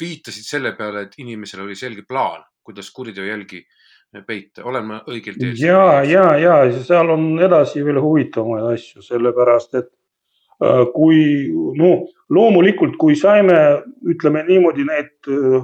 viitasid 0.00 0.46
selle 0.46 0.72
peale, 0.78 1.06
et 1.06 1.18
inimesel 1.20 1.66
oli 1.66 1.76
selge 1.76 2.06
plaan, 2.08 2.44
kuidas 2.64 2.90
kuriteo 2.94 3.24
jälgi 3.26 3.64
peita, 4.26 4.64
olen 4.66 4.86
ma 4.86 4.98
õigel 5.06 5.36
teel? 5.38 5.56
ja, 5.60 6.02
ja, 6.02 6.24
ja 6.40 6.82
seal 6.82 7.12
on 7.12 7.32
edasi 7.42 7.84
veel 7.86 8.00
huvitavamaid 8.02 8.72
asju, 8.74 9.04
sellepärast 9.06 9.76
et 9.78 9.92
kui 10.94 11.48
no 11.78 11.90
loomulikult, 12.30 12.96
kui 13.00 13.16
saime, 13.16 13.56
ütleme 14.12 14.42
niimoodi, 14.48 14.84
need 14.84 15.30
äh, 15.32 15.62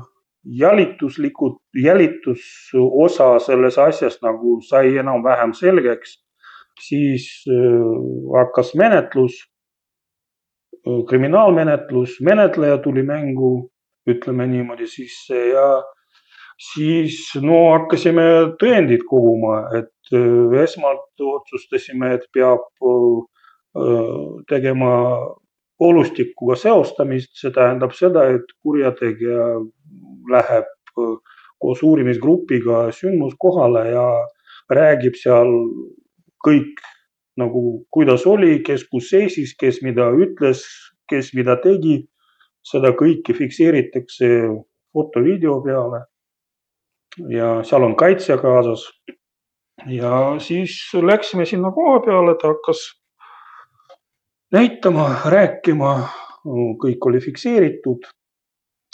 jälituslikud, 0.60 1.58
jälitusosa 1.82 3.36
selles 3.44 3.78
asjas 3.78 4.20
nagu 4.24 4.60
sai 4.64 4.96
enam-vähem 5.02 5.52
selgeks, 5.56 6.16
siis 6.80 7.28
äh, 7.50 7.84
hakkas 8.38 8.74
menetlus, 8.74 9.42
kriminaalmenetlus, 11.10 12.20
menetleja 12.22 12.78
tuli 12.78 13.02
mängu, 13.02 13.68
ütleme 14.06 14.46
niimoodi 14.46 14.86
sisse 14.86 15.48
ja 15.50 15.66
siis 16.72 17.16
no 17.42 17.64
hakkasime 17.72 18.22
tõendid 18.60 19.02
koguma, 19.10 19.64
et 19.76 20.14
esmalt 20.62 21.24
otsustasime, 21.26 22.12
et 22.14 22.28
peab 22.32 22.68
tegema 24.48 24.92
olustikuga 25.80 26.56
seostamist, 26.56 27.34
see 27.36 27.52
tähendab 27.52 27.92
seda, 27.96 28.24
et 28.32 28.52
kurjategija 28.64 29.48
läheb 30.32 30.70
koos 30.96 31.82
uurimisgrupiga 31.84 32.86
sündmuskohale 32.96 33.84
ja 33.90 34.06
räägib 34.72 35.16
seal 35.20 35.52
kõik 36.46 36.80
nagu, 37.40 37.62
kuidas 37.92 38.26
oli, 38.26 38.60
kes 38.64 38.86
kus 38.88 39.10
seisis, 39.12 39.54
kes 39.60 39.82
mida 39.84 40.08
ütles, 40.16 40.64
kes 41.10 41.32
mida 41.36 41.56
tegi. 41.62 42.04
seda 42.66 42.90
kõike 42.98 43.30
fikseeritakse 43.30 44.28
foto-video 44.92 45.60
peale. 45.62 46.00
ja 47.30 47.62
seal 47.62 47.84
on 47.84 47.94
kaitsja 47.96 48.38
kaasas. 48.38 48.88
ja 49.86 50.36
siis 50.38 50.74
läksime 50.94 51.46
sinna 51.46 51.70
koha 51.70 52.00
peale, 52.00 52.34
ta 52.40 52.48
hakkas 52.48 52.80
näitama, 54.52 55.08
rääkima, 55.26 55.92
kõik 56.82 57.08
oli 57.10 57.20
fikseeritud. 57.20 58.06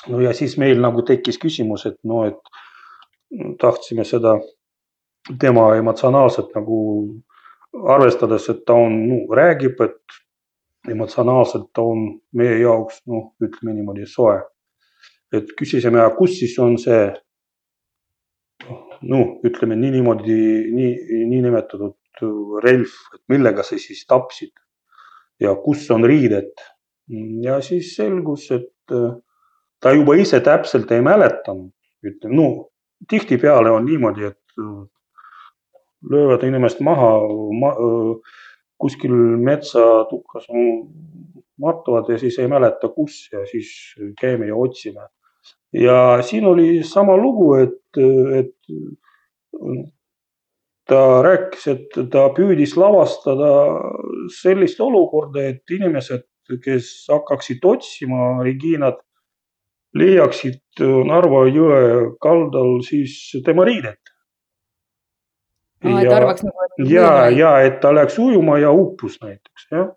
no 0.09 0.21
ja 0.21 0.33
siis 0.35 0.57
meil 0.59 0.81
nagu 0.81 1.03
tekkis 1.03 1.39
küsimus, 1.39 1.87
et 1.87 1.99
no, 2.05 2.25
et 2.27 3.59
tahtsime 3.61 4.05
seda 4.05 4.39
tema 5.39 5.69
emotsionaalselt 5.77 6.55
nagu 6.57 6.79
arvestades, 7.89 8.49
et 8.51 8.65
ta 8.67 8.75
on, 8.75 8.97
no 9.09 9.37
räägib, 9.37 9.81
et 9.81 10.91
emotsionaalselt 10.91 11.69
ta 11.75 11.83
on 11.83 12.09
meie 12.35 12.59
jaoks, 12.59 13.05
noh, 13.07 13.31
ütleme 13.43 13.77
niimoodi 13.77 14.07
soe. 14.07 14.41
et 15.33 15.49
küsisime, 15.57 16.03
kus 16.19 16.35
siis 16.39 16.59
on 16.61 16.75
see, 16.79 17.07
noh, 19.09 19.39
ütleme 19.49 19.79
nii 19.81 19.95
niimoodi, 19.95 20.41
nii, 20.75 21.23
niinimetatud 21.31 22.25
relv, 22.65 22.91
et 23.15 23.23
millega 23.33 23.63
sa 23.65 23.79
siis 23.81 24.03
tapsid 24.07 24.53
ja 25.43 25.55
kus 25.65 25.91
on 25.91 26.05
riided. 26.05 26.53
ja 27.43 27.61
siis 27.61 27.97
selgus, 27.97 28.51
et 28.55 28.95
äh, 28.95 29.15
ta 29.83 29.93
juba 29.93 30.15
ise 30.17 30.41
täpselt 30.41 30.91
ei 30.95 31.03
mäletanud, 31.05 31.73
ütleme, 32.07 32.37
no 32.37 32.47
tihtipeale 33.11 33.71
on 33.75 33.85
niimoodi, 33.87 34.31
et 34.31 34.61
äh, 34.63 34.85
löövad 36.11 36.47
inimest 36.47 36.81
maha 36.81 37.11
ma, 37.61 37.73
äh, 37.75 38.39
kuskil 38.81 39.13
metsatukas 39.43 40.49
matuvad 41.61 42.09
ja 42.11 42.19
siis 42.19 42.39
ei 42.39 42.49
mäleta, 42.51 42.89
kus 42.89 43.29
ja 43.33 43.45
siis 43.47 43.69
käime 44.21 44.47
ja 44.47 44.57
otsime. 44.57 45.09
ja 45.73 46.19
siin 46.23 46.47
oli 46.47 46.83
sama 46.83 47.17
lugu, 47.17 47.55
et, 47.55 48.01
et 48.39 48.57
ta 50.93 51.23
rääkis, 51.25 51.65
et 51.73 51.97
ta 52.13 52.27
püüdis 52.37 52.77
lavastada 52.77 53.53
sellist 54.43 54.81
olukorda, 54.85 55.49
et 55.55 55.73
inimesed, 55.73 56.27
kes 56.63 56.93
hakkaksid 57.09 57.65
otsima 57.65 58.43
Reginat, 58.45 59.01
leiaksid 59.97 60.83
Narva 61.09 61.47
jõe 61.53 62.13
kaldal 62.23 62.81
siis 62.85 63.17
tema 63.45 63.65
riidet. 63.69 63.99
ja, 65.83 66.21
nagu, 66.23 66.53
ja, 66.87 67.09
ja 67.35 67.57
et 67.67 67.81
ta 67.83 67.91
läks 67.91 68.19
ujuma 68.23 68.61
ja 68.63 68.71
uppus 68.71 69.17
näiteks 69.19 69.65
jah. 69.73 69.89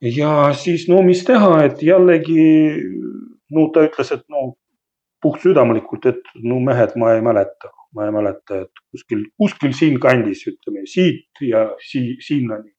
ja 0.00 0.30
siis 0.56 0.86
no 0.88 1.02
mis 1.04 1.20
teha, 1.28 1.50
et 1.66 1.82
jällegi 1.84 2.46
no 3.52 3.66
ta 3.74 3.84
ütles, 3.84 4.14
et 4.16 4.24
no 4.32 4.54
puhtsüdamlikult, 5.22 6.06
et 6.06 6.32
no 6.44 6.60
mehed, 6.62 6.94
ma 7.00 7.14
ei 7.16 7.22
mäleta 7.24 7.72
ma 7.94 8.06
ei 8.06 8.12
mäleta, 8.12 8.62
et 8.64 8.82
kuskil, 8.92 9.24
kuskil 9.40 9.72
siinkandis, 9.76 10.44
ütleme 10.50 10.84
siit 10.88 11.42
ja 11.44 11.64
sii-, 11.82 12.18
sinnani. 12.24 12.70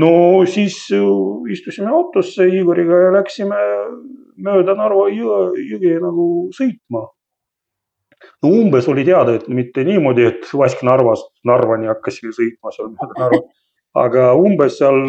no 0.00 0.44
siis 0.48 0.76
istusime 1.52 1.90
autosse 1.92 2.46
Igoriga 2.48 3.00
ja 3.06 3.10
läksime 3.18 3.58
mööda 4.44 4.76
Narva 4.78 5.08
jõe, 5.12 5.52
jõge 5.72 5.98
nagu 6.02 6.26
sõitma. 6.56 7.06
no 8.42 8.54
umbes 8.60 8.88
oli 8.88 9.04
teada, 9.04 9.36
et 9.38 9.48
mitte 9.48 9.84
niimoodi, 9.84 10.26
et 10.30 10.48
Vask-Narvast 10.52 11.32
Narvani 11.44 11.90
hakkasime 11.92 12.32
sõitma 12.36 12.72
seal 12.76 12.92
mööda 12.92 13.20
Narva. 13.20 13.42
aga 14.04 14.32
umbes 14.34 14.78
seal 14.78 15.00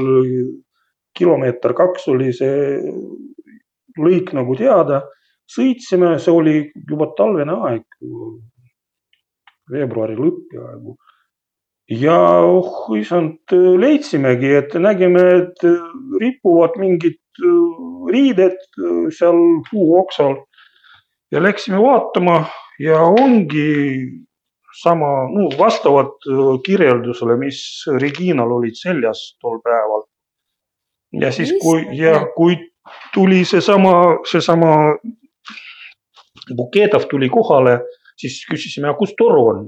kilomeeter 1.16 1.74
kaks 1.74 2.08
oli 2.12 2.32
see 2.36 2.80
lõik 4.00 4.34
nagu 4.36 4.56
teada. 4.60 5.06
Sõitsime, 5.52 6.16
see 6.20 6.34
oli 6.34 6.56
juba 6.90 7.12
talvene 7.18 7.58
aeg, 7.70 7.86
veebruari 9.72 10.18
lõpp 10.18 10.48
peaaegu. 10.52 10.96
ja 11.94 12.18
oh 12.42 12.96
issand, 12.98 13.54
leidsimegi, 13.54 14.56
et 14.62 14.74
nägime, 14.82 15.22
et 15.42 15.66
ripuvad 16.22 16.80
mingid 16.82 17.22
riided 18.12 18.58
seal 19.14 19.42
puu 19.70 19.98
oksal 20.00 20.38
ja 21.32 21.42
läksime 21.44 21.82
vaatama 21.82 22.46
ja 22.80 23.02
ongi 23.02 24.08
sama, 24.82 25.08
no 25.32 25.50
vastavalt 25.58 26.26
kirjeldusele, 26.66 27.38
mis 27.40 27.60
Reginal 28.02 28.52
olid 28.52 28.76
seljas 28.76 29.38
tol 29.42 29.60
päeval. 29.64 30.04
ja 31.22 31.32
siis, 31.32 31.54
kui 31.62 31.86
ja 31.96 32.26
kui 32.36 32.58
tuli 33.14 33.46
seesama, 33.46 34.18
seesama 34.32 34.98
Buketov 36.54 37.08
tuli 37.10 37.30
kohale, 37.30 37.80
siis 38.20 38.42
küsisime, 38.50 38.94
kus 39.00 39.16
toru 39.18 39.48
on. 39.48 39.66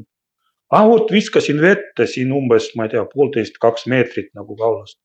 ah 0.72 0.84
vot 0.88 1.12
viskasin 1.12 1.62
vette 1.62 2.06
siin 2.06 2.32
umbes, 2.36 2.74
ma 2.76 2.86
ei 2.86 2.96
tea, 2.96 3.06
poolteist, 3.14 3.56
kaks 3.58 3.88
meetrit 3.88 4.34
nagu 4.36 4.56
kallast. 4.56 5.00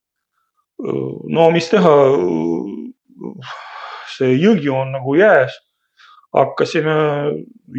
no 1.28 1.50
mis 1.50 1.68
teha. 1.70 1.96
see 4.16 4.34
jõgi 4.36 4.68
on 4.68 4.90
nagu 4.92 5.14
jääs 5.16 5.54
hakkasime, 6.32 6.96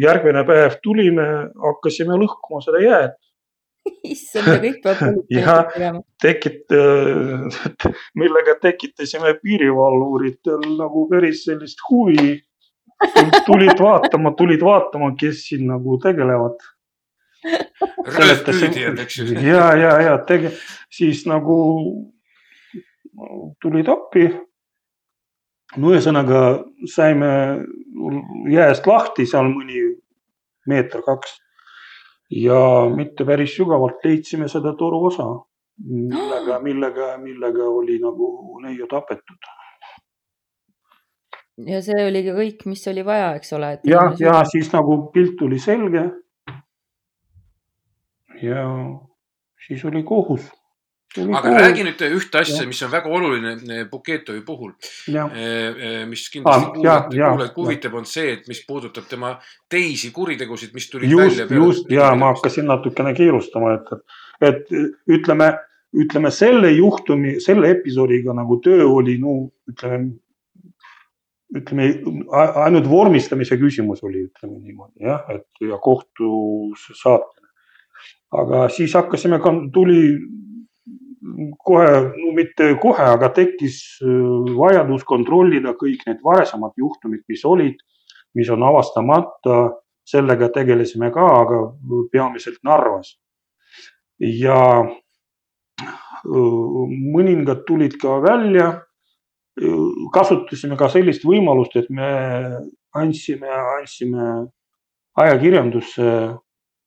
järgmine 0.00 0.44
päev 0.46 0.78
tulime, 0.82 1.26
hakkasime 1.62 2.18
lõhkuma 2.22 2.62
seda 2.64 2.82
jääd. 2.82 3.14
issand, 4.14 4.48
ja 4.48 4.60
kõik 4.62 4.78
peab 4.84 5.00
politseinikud 5.04 5.72
tegema. 5.74 6.02
tekit-, 6.24 6.76
millega 8.20 8.56
tekitasime 8.62 9.34
piirivalvuritel 9.42 10.64
nagu 10.78 11.06
päris 11.10 11.44
sellist 11.48 11.82
huvi. 11.90 12.38
Tulid 13.46 13.80
vaatama, 13.80 14.32
tulid 14.38 14.64
vaatama, 14.64 15.12
kes 15.20 15.44
siin 15.48 15.66
nagu 15.70 15.98
tegelevad. 16.02 16.58
röövpüüdjad, 18.16 18.98
eks 19.02 19.18
ju. 19.18 19.24
ja, 19.44 19.64
ja, 19.76 19.92
ja 20.00 20.12
tege-, 20.28 20.54
siis 20.92 21.26
nagu 21.28 21.56
tulid 23.60 23.88
appi 23.92 24.30
no 25.76 25.92
ühesõnaga 25.92 26.40
saime 26.90 27.30
jääst 28.50 28.86
lahti 28.88 29.26
seal 29.28 29.50
mõni 29.52 29.82
meeter, 30.70 31.02
kaks 31.04 31.36
ja 32.34 32.60
mitte 32.94 33.26
päris 33.28 33.54
sügavalt 33.56 34.04
leidsime 34.04 34.48
seda 34.48 34.74
toruosa, 34.78 35.26
millega, 35.84 36.58
millega, 36.62 37.10
millega 37.20 37.68
oli 37.68 37.98
nagu 38.02 38.60
neiu 38.64 38.88
tapetud. 38.90 39.50
Ja 41.70 41.80
see 41.82 42.06
oligi 42.06 42.34
kõik, 42.34 42.66
mis 42.66 42.82
oli 42.90 43.04
vaja, 43.06 43.34
eks 43.38 43.54
ole? 43.58 43.78
ja, 43.88 44.08
ja 44.18 44.42
siis 44.50 44.72
nagu 44.74 44.98
pilt 45.14 45.36
tuli 45.38 45.58
selge. 45.62 46.08
ja 48.42 48.66
siis 49.66 49.84
oli 49.84 50.02
kohus 50.02 50.50
aga 51.22 51.52
räägi 51.58 51.84
nüüd 51.86 52.00
ühte 52.08 52.40
asja, 52.40 52.64
mis 52.66 52.80
on 52.82 52.90
väga 52.92 53.10
oluline 53.12 53.52
eh, 53.54 53.84
Buketovi 53.90 54.40
puhul. 54.46 54.72
Eh, 55.08 55.20
eh, 55.30 56.00
mis 56.10 56.26
kindlasti 56.32 56.88
ah, 56.88 57.04
kuulajad 57.10 57.54
huvitab, 57.58 57.94
on 58.00 58.08
see, 58.08 58.32
et 58.38 58.48
mis 58.50 58.64
puudutab 58.66 59.06
tema 59.10 59.34
teisi 59.70 60.10
kuritegusid, 60.14 60.74
mis 60.74 60.88
tulid 60.90 61.12
just, 61.12 61.44
välja. 61.44 61.60
just 61.60 61.92
ja 61.92 62.10
ma 62.18 62.32
hakkasin 62.34 62.66
natukene 62.70 63.14
kiirustama, 63.14 63.76
et, 63.78 63.94
et 64.50 64.74
ütleme, 65.18 65.52
ütleme 65.94 66.34
selle 66.34 66.72
juhtumi, 66.74 67.38
selle 67.44 67.70
episoodiga 67.76 68.34
nagu 68.34 68.58
töö 68.64 68.88
oli, 68.96 69.18
no 69.22 69.38
ütleme 69.70 70.16
ütleme 71.54 71.90
ainult 72.64 72.88
vormistamise 72.90 73.58
küsimus 73.60 74.02
oli, 74.04 74.26
ütleme 74.30 74.58
niimoodi 74.58 75.04
jah, 75.06 75.26
et 75.34 75.66
ja 75.68 75.78
kohtusse 75.82 76.96
saatmine. 76.98 77.50
aga 78.34 78.68
siis 78.68 78.94
hakkasime, 78.94 79.38
tuli 79.72 80.00
kohe, 81.64 81.90
no 82.16 82.32
mitte 82.36 82.74
kohe, 82.82 83.04
aga 83.16 83.30
tekkis 83.34 83.78
äh, 84.04 84.10
vajadus 84.58 85.04
kontrollida 85.08 85.74
kõik 85.78 86.04
need 86.08 86.20
varasemad 86.24 86.74
juhtumid, 86.80 87.24
mis 87.28 87.44
olid, 87.44 87.80
mis 88.34 88.50
on 88.50 88.62
avastamata. 88.62 89.80
sellega 90.04 90.50
tegelesime 90.52 91.08
ka, 91.08 91.22
aga 91.40 91.58
peamiselt 92.12 92.58
Narvas. 92.62 93.14
ja 94.20 94.84
äh, 95.80 95.94
mõningad 97.14 97.64
tulid 97.66 97.96
ka 98.00 98.20
välja. 98.22 98.82
Äh, 99.54 100.08
kasutasime 100.14 100.76
ka 100.78 100.88
sellist 100.90 101.22
võimalust, 101.26 101.76
et 101.78 101.90
me 101.90 102.08
andsime, 102.98 103.50
andsime 103.78 104.28
ajakirjandusse 105.22 106.06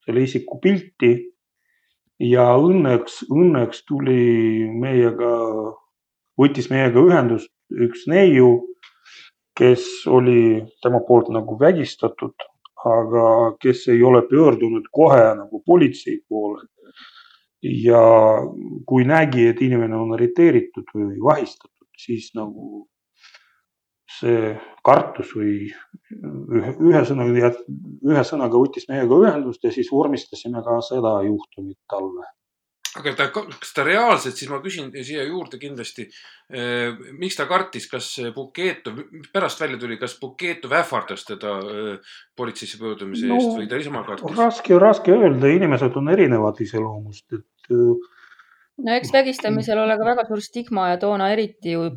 selle 0.04 0.24
isiku 0.24 0.60
pilti 0.60 1.12
ja 2.20 2.50
õnneks, 2.60 3.22
õnneks 3.32 3.86
tuli 3.88 4.68
meiega, 4.84 5.32
võttis 6.40 6.68
meiega 6.72 7.04
ühendust 7.08 7.52
üks 7.72 8.04
neiu, 8.12 8.52
kes 9.58 9.88
oli 10.12 10.66
tema 10.84 11.00
poolt 11.08 11.32
nagu 11.34 11.56
vägistatud, 11.60 12.36
aga 12.88 13.56
kes 13.64 13.88
ei 13.96 14.04
ole 14.04 14.26
pöördunud 14.28 14.92
kohe 14.92 15.24
nagu 15.40 15.64
politsei 15.66 16.20
poole. 16.28 16.68
ja 17.64 18.00
kui 18.86 19.04
nägi, 19.04 19.48
et 19.50 19.62
inimene 19.66 19.96
on 19.98 20.12
arreteeritud 20.14 20.92
või 20.94 21.18
vahistatud, 21.24 21.77
siis 21.98 22.32
nagu 22.38 22.86
see 24.18 24.56
kartus 24.86 25.34
või 25.36 25.68
ühesõnaga, 26.14 27.52
ühesõnaga 28.08 28.64
võttis 28.64 28.88
meiega 28.90 29.20
ühendust 29.26 29.68
ja 29.68 29.74
siis 29.76 29.92
vormistasime 29.92 30.64
ka 30.64 30.80
seda 30.86 31.20
juhtumit 31.28 31.80
talle. 31.92 32.26
aga 32.98 33.14
ta, 33.14 33.28
kas 33.36 33.74
ta 33.76 33.84
reaalselt, 33.86 34.40
siis 34.40 34.50
ma 34.50 34.58
küsin 34.64 34.88
siia 34.96 35.26
juurde 35.28 35.60
kindlasti 35.62 36.08
eh,. 36.50 36.96
miks 37.20 37.36
ta 37.38 37.46
kartis, 37.46 37.86
kas 37.92 38.08
Buketov, 38.34 39.04
pärast 39.34 39.62
välja 39.62 39.78
tuli, 39.78 40.00
kas 40.02 40.16
Buketov 40.22 40.74
ähvardas 40.80 41.28
teda 41.28 41.58
eh, 41.60 42.16
politseisse 42.36 42.80
pöördumise 42.82 43.28
no, 43.28 43.38
eest 43.38 43.60
või 43.60 43.68
ta 43.70 43.82
ise 43.84 43.92
kartis? 43.92 44.38
raske, 44.40 44.80
raske 44.82 45.14
öelda, 45.14 45.52
inimesed 45.60 46.00
on 46.00 46.16
erinevad 46.16 46.64
iseloomust, 46.64 47.28
et 47.36 47.76
no 48.86 48.96
eks 48.96 49.14
vägistamisel 49.14 49.80
ole 49.82 49.98
ka 49.98 50.06
väga 50.06 50.26
suur 50.30 50.42
stigma 50.44 50.90
ja 50.92 50.98
toona 51.02 51.32
eriti 51.34 51.76
ju 51.76 51.90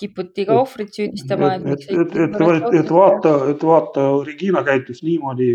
kiputi 0.00 0.46
ka 0.48 0.56
ohvrit 0.60 0.94
süüdistama. 0.96 1.54
et, 1.54 1.66
et, 1.66 1.90
et, 1.90 2.16
et, 2.16 2.40
et, 2.40 2.74
et 2.80 2.92
vaata, 2.96 3.34
et 3.52 3.64
vaata, 3.64 4.06
Regina 4.26 4.64
käitus 4.64 5.02
niimoodi 5.04 5.52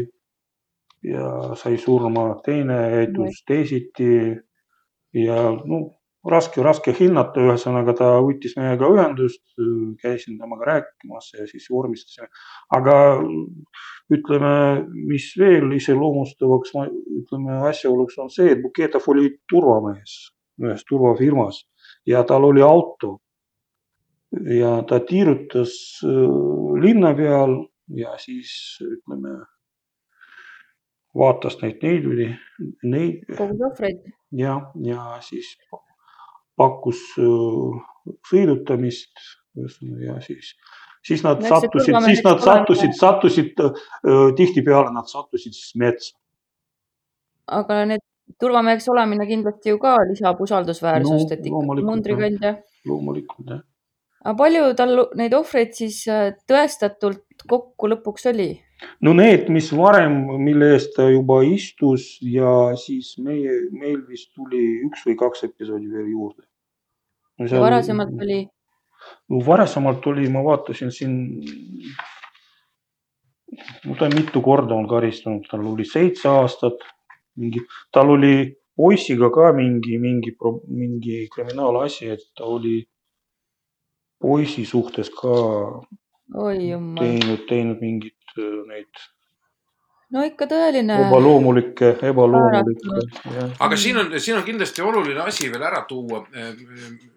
ja 1.06 1.56
sai 1.60 1.78
surma, 1.82 2.28
teine 2.46 2.80
käitus 2.94 3.44
teisiti 3.48 4.10
ja 5.26 5.40
no 5.54 5.82
raske, 6.26 6.62
raske 6.66 6.94
hinnata, 6.98 7.42
ühesõnaga 7.46 7.94
ta 7.98 8.12
võttis 8.26 8.56
meiega 8.58 8.90
ühendust, 8.90 9.44
käisin 10.02 10.40
temaga 10.42 10.72
rääkimas 10.72 11.32
ja 11.38 11.46
siis 11.50 11.68
vormistasime. 11.70 12.30
aga 12.74 12.96
ütleme, 14.14 14.56
mis 15.10 15.32
veel 15.38 15.72
iseloomustavaks, 15.78 16.74
ütleme 17.22 17.62
asjaoluks 17.70 18.18
on 18.22 18.34
see, 18.34 18.52
et 18.54 18.62
Buketov 18.62 19.06
oli 19.14 19.32
turvamees 19.50 20.35
ühes 20.64 20.84
turvafirmas 20.90 21.64
ja 22.08 22.24
tal 22.24 22.44
oli 22.48 22.62
auto 22.62 23.18
ja 24.60 24.84
ta 24.88 25.00
tiirutas 25.00 25.76
äh, 26.04 26.82
linna 26.82 27.14
peal 27.16 27.58
ja 27.96 28.16
siis 28.18 28.52
ütleme, 28.84 29.38
vaatas 31.16 31.60
neid 31.62 31.84
neidusi, 31.84 32.30
neid. 32.84 33.24
kogus 33.38 33.66
ohvreid. 33.70 34.12
ja, 34.36 34.58
ja 34.84 35.20
siis 35.26 35.56
pakkus 36.58 37.02
äh, 37.22 37.80
sõidutamist 38.30 39.26
ja 40.04 40.20
siis, 40.24 40.54
siis 41.06 41.24
nad 41.24 41.44
no, 41.44 41.48
sattusid, 41.48 41.96
siis 42.08 42.24
nad 42.26 42.44
sattusid, 42.44 42.98
sattusid 43.00 43.64
äh, 43.64 43.86
tihtipeale 44.38 44.94
nad 44.96 45.10
sattusid 45.12 45.56
siis 45.56 45.76
metsa. 45.80 46.18
aga 47.48 47.84
need 47.86 48.05
turvameheks 48.42 48.90
olemine 48.90 49.28
kindlasti 49.30 49.74
ju 49.74 49.80
ka 49.82 49.96
lisab 50.10 50.42
usaldusväärsust 50.42 51.30
no,, 51.30 51.38
et 51.38 51.48
ikkagi 51.52 51.88
mundrikandja. 51.92 52.58
loomulikult 52.90 53.54
jah 53.54 53.64
aga 54.26 54.36
palju 54.40 54.70
tal 54.78 54.94
neid 55.20 55.34
ohvreid 55.38 55.76
siis 55.78 56.02
äh, 56.10 56.32
tõestatult 56.50 57.46
kokku 57.50 57.90
lõpuks 57.92 58.26
oli? 58.32 58.50
no 59.06 59.14
need, 59.18 59.48
mis 59.54 59.70
varem, 59.78 60.18
mille 60.42 60.74
eest 60.76 60.96
ta 60.98 61.06
juba 61.12 61.40
istus 61.48 62.16
ja 62.26 62.74
siis 62.80 63.14
meie, 63.22 63.54
meil 63.72 64.02
vist 64.10 64.32
tuli 64.36 64.64
üks 64.88 65.06
või 65.08 65.18
kaks 65.22 65.46
episoodi 65.50 65.92
veel 65.94 66.10
juurde 66.16 66.42
no,. 66.42 67.46
Seal... 67.46 67.62
varasemalt 67.62 68.18
oli? 68.26 68.42
no 69.30 69.46
varasemalt 69.46 70.10
oli, 70.10 70.28
ma 70.34 70.42
vaatasin 70.46 70.92
siin. 70.96 71.16
no 73.86 73.96
ta 74.00 74.10
mitu 74.10 74.42
korda 74.42 74.74
on 74.76 74.90
karistanud, 74.90 75.46
tal 75.52 75.70
oli 75.70 75.86
seitse 75.86 76.32
aastat, 76.34 76.82
mingi, 77.42 77.64
tal 77.92 78.14
oli 78.16 78.36
poisiga 78.76 79.32
ka 79.32 79.52
mingi, 79.56 79.98
mingi, 79.98 80.36
mingi 80.68 81.26
kriminaalasi, 81.34 82.12
et 82.16 82.30
ta 82.38 82.46
oli 82.46 82.80
poisi 84.20 84.66
suhtes 84.66 85.10
ka 85.10 85.34
oi 86.36 86.70
jumal. 86.70 87.04
teinud, 87.04 87.46
teinud 87.50 87.84
mingeid 87.84 88.40
äh, 88.40 88.62
neid 88.70 89.06
no 90.16 90.24
ikka 90.26 90.48
tõeline. 90.50 90.98
ebaloomulikke, 91.08 91.92
ebaloomulikke. 92.10 93.48
aga 93.60 93.80
siin 93.80 94.00
on, 94.02 94.14
siin 94.20 94.38
on 94.40 94.46
kindlasti 94.48 94.84
oluline 94.86 95.24
asi 95.26 95.50
veel 95.52 95.66
ära 95.66 95.84
tuua. 95.90 96.24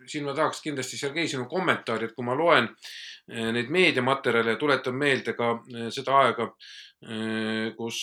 siin 0.07 0.25
ma 0.25 0.35
tahaks 0.35 0.63
kindlasti, 0.65 0.97
Sergei, 1.01 1.29
sinu 1.29 1.47
kommentaari, 1.51 2.09
et 2.09 2.17
kui 2.17 2.27
ma 2.27 2.37
loen 2.39 2.69
neid 3.29 3.69
meediamaterjale 3.73 4.57
ja 4.57 4.61
tuletan 4.61 4.97
meelde 4.97 5.35
ka 5.37 5.53
eh, 5.75 5.91
seda 5.95 6.23
aega, 6.23 6.49
eh, 7.05 7.69
kus 7.77 8.01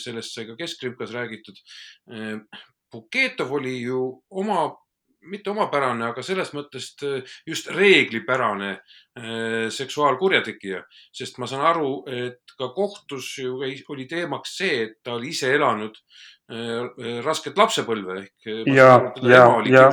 sellest 0.00 0.36
sai 0.36 0.46
ka 0.48 0.56
Keskkrimkas 0.58 1.12
räägitud. 1.12 1.58
Buketov 2.92 3.52
oli 3.58 3.80
ju 3.82 4.00
oma 4.30 4.70
mitte 5.24 5.50
omapärane, 5.50 6.04
aga 6.12 6.22
selles 6.22 6.50
mõttes 6.52 6.90
just 7.48 7.70
reeglipärane 7.72 8.74
seksuaalkurjategija, 9.72 10.82
sest 11.16 11.40
ma 11.40 11.48
saan 11.48 11.64
aru, 11.64 11.92
et 12.12 12.54
ka 12.58 12.68
kohtus 12.76 13.30
ju 13.40 13.56
oli 13.56 14.04
teemaks 14.10 14.52
see, 14.60 14.82
et 14.84 14.98
ta 15.02 15.16
oli 15.16 15.32
ise 15.32 15.54
elanud 15.56 15.96
rasket 17.24 17.56
lapsepõlve 17.56 18.18
ehk. 18.20 18.52
ja, 18.68 18.90
ja, 19.24 19.46
ja, 19.64 19.88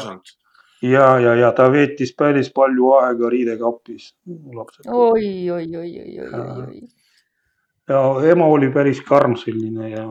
ja, 0.82 1.20
ja, 1.20 1.36
ja 1.36 1.52
ta 1.58 1.68
veetis 1.72 2.14
päris 2.18 2.52
palju 2.54 2.94
aega 3.00 3.30
riidekapis. 3.30 4.16
oi, 4.88 5.50
oi, 5.52 5.68
oi, 5.78 5.92
oi, 6.00 6.20
oi, 6.20 6.32
oi. 6.68 6.82
ja 7.90 8.32
ema 8.32 8.46
oli 8.46 8.72
päris 8.72 9.02
karm 9.08 9.36
selline 9.36 9.90
ja, 9.90 10.08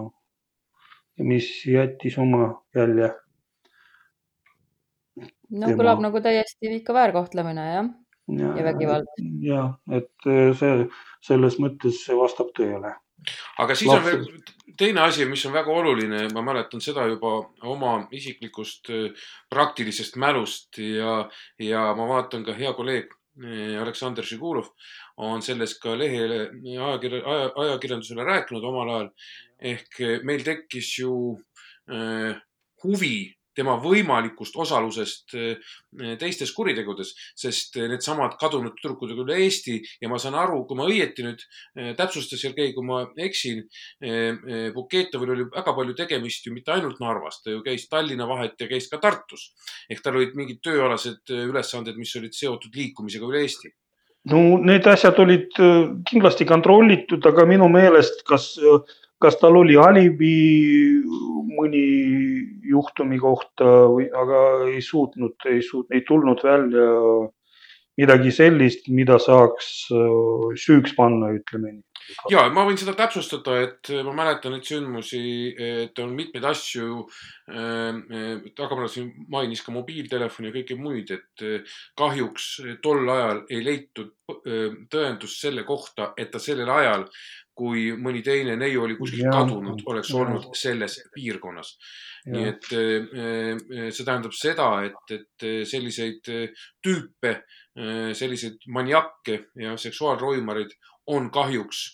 ja 1.18 1.24
mis 1.24 1.50
jättis 1.66 2.18
oma 2.18 2.52
jälje 2.74 3.12
no 5.50 5.66
tema... 5.66 5.76
kõlab 5.82 6.06
nagu 6.06 6.22
täiesti 6.22 6.76
ikka 6.76 6.94
väärkohtlemine 6.94 7.66
jah 7.72 7.90
ja, 8.38 8.56
ja 8.56 8.64
vägivald. 8.64 9.06
ja 9.42 9.62
et 9.90 10.26
äh, 10.26 10.50
see 10.58 10.86
selles 11.26 11.58
mõttes 11.62 12.04
see 12.04 12.16
vastab 12.16 12.52
tõele. 12.56 12.94
Aga 13.58 13.76
siis 13.76 13.90
Lapsed. 13.90 14.14
on 14.14 14.26
veel 14.26 14.76
teine 14.80 15.02
asi, 15.04 15.26
mis 15.28 15.44
on 15.46 15.54
väga 15.54 15.72
oluline, 15.72 16.26
ma 16.34 16.42
mäletan 16.46 16.82
seda 16.84 17.06
juba 17.10 17.36
oma 17.68 17.94
isiklikust 18.16 18.90
praktilisest 19.50 20.16
mälust 20.16 20.78
ja, 20.80 21.24
ja 21.60 21.88
ma 21.98 22.08
vaatan 22.08 22.44
ka 22.46 22.54
hea 22.56 22.72
kolleeg 22.76 23.10
äh, 23.44 23.76
Aleksandr 23.82 24.26
Žigulov 24.26 24.72
on 25.20 25.42
sellest 25.44 25.80
ka 25.82 25.96
lehele 25.98 26.46
ajakirja, 26.64 27.24
aja, 27.24 27.50
ajakirjandusele 27.66 28.24
rääkinud 28.24 28.64
omal 28.64 28.94
ajal. 28.94 29.10
ehk 29.60 30.00
meil 30.24 30.44
tekkis 30.44 30.94
ju 31.02 31.12
äh, 31.92 32.38
huvi 32.84 33.39
tema 33.56 33.76
võimalikust 33.82 34.56
osalusest 34.62 35.34
eh, 35.38 35.72
teistes 36.20 36.52
kuritegudes, 36.54 37.12
sest 37.38 37.76
eh, 37.80 37.88
needsamad 37.90 38.36
kadunud 38.40 38.76
tüdrukud 38.78 39.14
on 39.14 39.24
üle 39.24 39.40
Eesti 39.44 39.78
ja 40.02 40.10
ma 40.10 40.20
saan 40.22 40.38
aru, 40.38 40.62
kui 40.68 40.78
ma 40.78 40.86
õieti 40.90 41.26
nüüd 41.26 41.42
eh, 41.42 41.92
täpsusta, 41.98 42.38
Sergei, 42.40 42.74
kui 42.76 42.86
ma 42.86 43.02
eksin, 43.20 43.62
Buketovil 44.74 45.32
oli 45.34 45.44
väga 45.50 45.72
palju 45.76 45.94
tegemist 45.98 46.46
ju 46.46 46.52
mitte 46.54 46.72
ainult 46.74 47.00
Narvas, 47.02 47.40
ta 47.42 47.52
ju 47.52 47.60
käis 47.64 47.86
Tallinna 47.90 48.26
vahet 48.28 48.60
ja 48.60 48.68
käis 48.70 48.88
ka 48.90 49.00
Tartus. 49.02 49.50
ehk 49.90 50.02
tal 50.04 50.16
olid 50.18 50.34
mingid 50.38 50.60
tööalased 50.64 51.30
ülesanded, 51.34 51.98
mis 51.98 52.14
olid 52.16 52.34
seotud 52.36 52.74
liikumisega 52.76 53.26
üle 53.26 53.42
Eesti 53.44 53.72
no 54.30 54.40
need 54.62 54.86
asjad 54.88 55.18
olid 55.22 55.52
kindlasti 56.08 56.46
kontrollitud, 56.48 57.24
aga 57.26 57.46
minu 57.48 57.68
meelest, 57.72 58.22
kas 58.28 58.52
kas 59.20 59.36
tal 59.40 59.58
oli 59.60 59.76
alibi 59.76 60.34
mõni 61.50 61.84
juhtumi 62.70 63.18
kohta 63.20 63.68
või, 63.92 64.08
aga 64.08 64.40
ei 64.70 64.80
suutnud, 64.84 65.36
ei 65.50 65.60
suut-, 65.66 65.90
ei 65.92 66.04
tulnud 66.08 66.42
välja 66.46 66.88
midagi 68.00 68.32
sellist, 68.32 68.88
mida 68.92 69.18
saaks 69.20 69.90
äh, 69.92 70.52
süüks 70.58 70.94
panna, 70.96 71.32
ütleme 71.36 71.74
nii. 71.74 71.82
ja 72.32 72.46
ma 72.54 72.64
võin 72.66 72.78
seda 72.80 72.94
täpsustada, 72.96 73.58
et 73.66 73.90
ma 74.06 74.14
mäletan 74.16 74.54
neid 74.54 74.64
sündmusi, 74.66 75.20
et 75.84 75.98
on 76.02 76.14
mitmeid 76.16 76.46
asju 76.52 77.04
äh,. 77.50 77.98
Tagamar 78.56 78.88
siin 78.88 79.10
mainis 79.32 79.60
ka 79.66 79.74
mobiiltelefoni 79.74 80.48
ja 80.48 80.54
kõiki 80.54 80.78
muid, 80.80 81.12
et 81.12 81.44
äh, 81.44 81.76
kahjuks 81.98 82.48
tol 82.84 83.04
ajal 83.04 83.44
ei 83.50 83.60
leitud 83.66 84.14
äh, 84.38 84.80
tõendust 84.92 85.42
selle 85.42 85.66
kohta, 85.68 86.12
et 86.16 86.32
ta 86.32 86.40
sellel 86.42 86.70
ajal 86.72 87.08
kui 87.60 87.90
mõni 88.00 88.22
teine 88.24 88.56
neiu 88.56 88.86
oli 88.86 88.96
kuskil 88.98 89.26
ja, 89.26 89.34
kadunud, 89.36 89.84
oleks 89.92 90.12
ja. 90.12 90.20
olnud 90.22 90.48
selles 90.56 90.98
piirkonnas. 91.14 91.74
nii 92.32 92.48
et 92.50 92.68
äh, 92.76 93.90
see 93.92 94.04
tähendab 94.04 94.34
seda, 94.36 94.70
et, 94.88 95.16
et 95.16 95.48
selliseid 95.68 96.26
tüüpe, 96.84 97.34
selliseid 98.18 98.66
maniakke 98.74 99.38
ja 99.56 99.76
seksuaalroimareid 99.78 100.74
on 101.10 101.30
kahjuks 101.34 101.88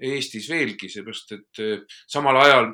Eestis 0.00 0.46
veelgi, 0.48 0.88
seepärast 0.88 1.34
et 1.36 1.60
samal 2.08 2.38
ajal 2.40 2.70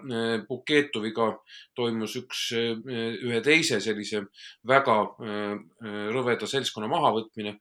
Buketoviga 0.47 1.27
toimus 1.75 2.15
üks, 2.21 2.45
ühe 2.55 3.41
teise 3.43 3.81
sellise 3.83 4.21
väga 4.71 4.95
rõveda 6.15 6.47
seltskonna 6.47 6.87
mahavõtmine 6.93 7.57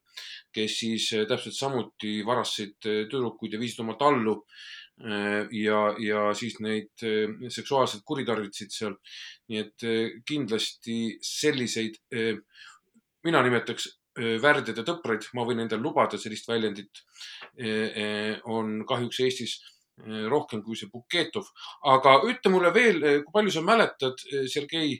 kes 0.54 0.78
siis 0.80 1.08
täpselt 1.28 1.56
samuti 1.56 2.20
varastasid 2.26 2.78
tüdrukuid 3.10 3.56
ja 3.56 3.60
viisid 3.60 3.82
oma 3.84 3.98
tallu. 4.00 4.38
Ja, 5.58 5.78
ja 5.98 6.28
siis 6.38 6.60
neid 6.62 7.02
seksuaalselt 7.50 8.04
kuritarvitasid 8.06 8.70
seal. 8.70 8.94
nii 9.50 9.58
et 9.58 9.84
kindlasti 10.28 10.98
selliseid, 11.18 11.98
mina 13.26 13.42
nimetaks 13.42 13.88
värdjade 14.14 14.84
tõpraid, 14.86 15.28
ma 15.34 15.46
võin 15.46 15.64
endale 15.64 15.82
lubada 15.82 16.18
sellist 16.20 16.46
väljendit, 16.48 17.02
on 18.46 18.84
kahjuks 18.86 19.20
Eestis 19.26 19.54
rohkem 20.30 20.62
kui 20.62 20.74
see 20.78 20.90
Buketov. 20.90 21.46
aga 21.86 22.16
ütle 22.26 22.50
mulle 22.50 22.70
veel, 22.74 23.00
kui 23.22 23.34
palju 23.34 23.52
sa 23.54 23.62
mäletad, 23.62 24.22
Sergei, 24.50 24.96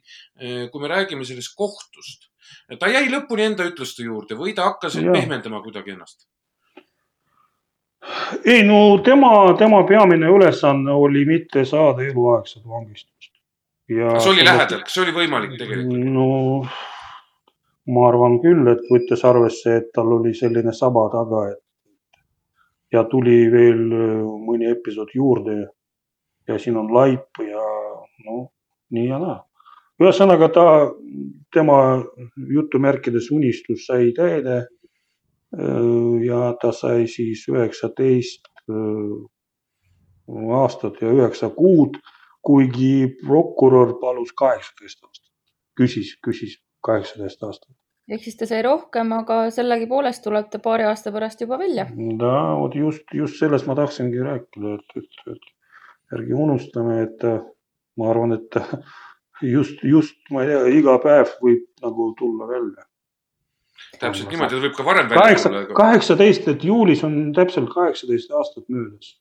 kui 0.71 0.83
me 0.83 0.91
räägime 0.91 1.27
sellest 1.27 1.55
kohtust 1.59 2.29
ta 2.79 2.89
jäi 2.91 3.09
lõpuni 3.13 3.49
enda 3.49 3.67
ütluste 3.69 4.05
juurde 4.07 4.39
või 4.39 4.55
ta 4.57 4.69
hakkas 4.69 4.99
ja. 5.01 5.13
pehmendama 5.13 5.63
kuidagi 5.65 5.95
ennast? 5.95 6.27
ei 8.45 8.65
no 8.69 8.99
tema, 9.05 9.31
tema 9.59 9.81
peamine 9.89 10.29
ülesanne 10.29 10.93
oli 10.93 11.25
mitte 11.29 11.65
saada 11.69 12.05
eluaegset 12.05 12.67
vangistust. 12.69 13.31
kas 13.89 14.27
oli 14.33 14.45
lähedal, 14.45 14.85
kas 14.85 14.97
see 14.97 15.07
oli 15.07 15.17
võimalik 15.23 15.57
tegelikult? 15.61 16.05
no 16.19 16.27
ma 17.87 18.09
arvan 18.09 18.39
küll, 18.41 18.67
et 18.73 18.85
võttes 18.91 19.25
arvesse, 19.29 19.77
et 19.81 19.91
tal 19.95 20.13
oli 20.17 20.35
selline 20.35 20.73
saba 20.73 21.09
taga, 21.13 21.47
et 21.53 22.95
ja 22.95 23.05
tuli 23.11 23.45
veel 23.53 23.83
mõni 24.47 24.71
episood 24.71 25.11
juurde 25.15 25.57
ja 26.49 26.59
siin 26.59 26.77
on 26.81 26.93
laip 26.95 27.43
ja 27.43 27.65
noh, 28.25 28.47
nii 28.95 29.09
ja 29.09 29.19
naa 29.19 29.41
ühesõnaga 30.03 30.49
ta, 30.55 30.67
tema 31.55 31.79
jutumärkides 32.37 33.31
unistus 33.35 33.87
sai 33.89 34.13
täide. 34.17 34.67
ja 36.25 36.55
ta 36.59 36.73
sai 36.75 37.07
siis 37.07 37.45
üheksateist 37.47 38.49
aastat 40.59 40.99
ja 41.01 41.13
üheksa 41.15 41.53
kuud, 41.55 42.01
kuigi 42.43 43.07
prokurör 43.21 43.95
palus 44.01 44.33
kaheksateist 44.35 45.05
aastat, 45.05 45.31
küsis, 45.79 46.17
küsis 46.25 46.59
kaheksateist 46.85 47.43
aastat. 47.49 47.71
ehk 48.09 48.27
siis 48.27 48.37
ta 48.37 48.47
sai 48.47 48.63
rohkem, 48.67 49.13
aga 49.17 49.39
sellegipoolest 49.55 50.25
tuleb 50.25 50.51
ta 50.53 50.61
paari 50.63 50.85
aasta 50.91 51.13
pärast 51.13 51.41
juba 51.41 51.59
välja. 51.59 51.87
no 51.97 52.37
vot 52.61 52.75
just, 52.79 53.05
just 53.15 53.41
sellest 53.41 53.67
ma 53.71 53.77
tahtsingi 53.79 54.23
rääkida, 54.29 54.79
et, 54.79 55.03
et, 55.03 55.35
et 55.37 56.19
ärge 56.19 56.35
unustame, 56.47 57.03
et 57.07 57.29
ma 57.99 58.11
arvan, 58.11 58.37
et 58.39 58.59
just, 59.43 59.83
just 59.83 60.17
ma 60.31 60.45
ei 60.45 60.53
tea, 60.53 60.65
iga 60.81 60.99
päev 61.03 61.33
võib 61.43 61.65
nagu 61.85 62.11
tulla 62.19 62.49
välja. 62.51 62.87
täpselt 64.01 64.31
niimoodi, 64.31 64.55
ta 64.57 64.63
võib 64.67 64.77
ka 64.77 64.87
varem 64.87 65.11
välja 65.11 65.43
tulla. 65.43 65.67
kaheksateist, 65.77 66.49
et 66.55 66.65
juulis 66.65 67.05
on 67.07 67.33
täpselt 67.37 67.73
kaheksateist 67.75 68.33
aastat 68.33 68.69
möödas. 68.69 69.15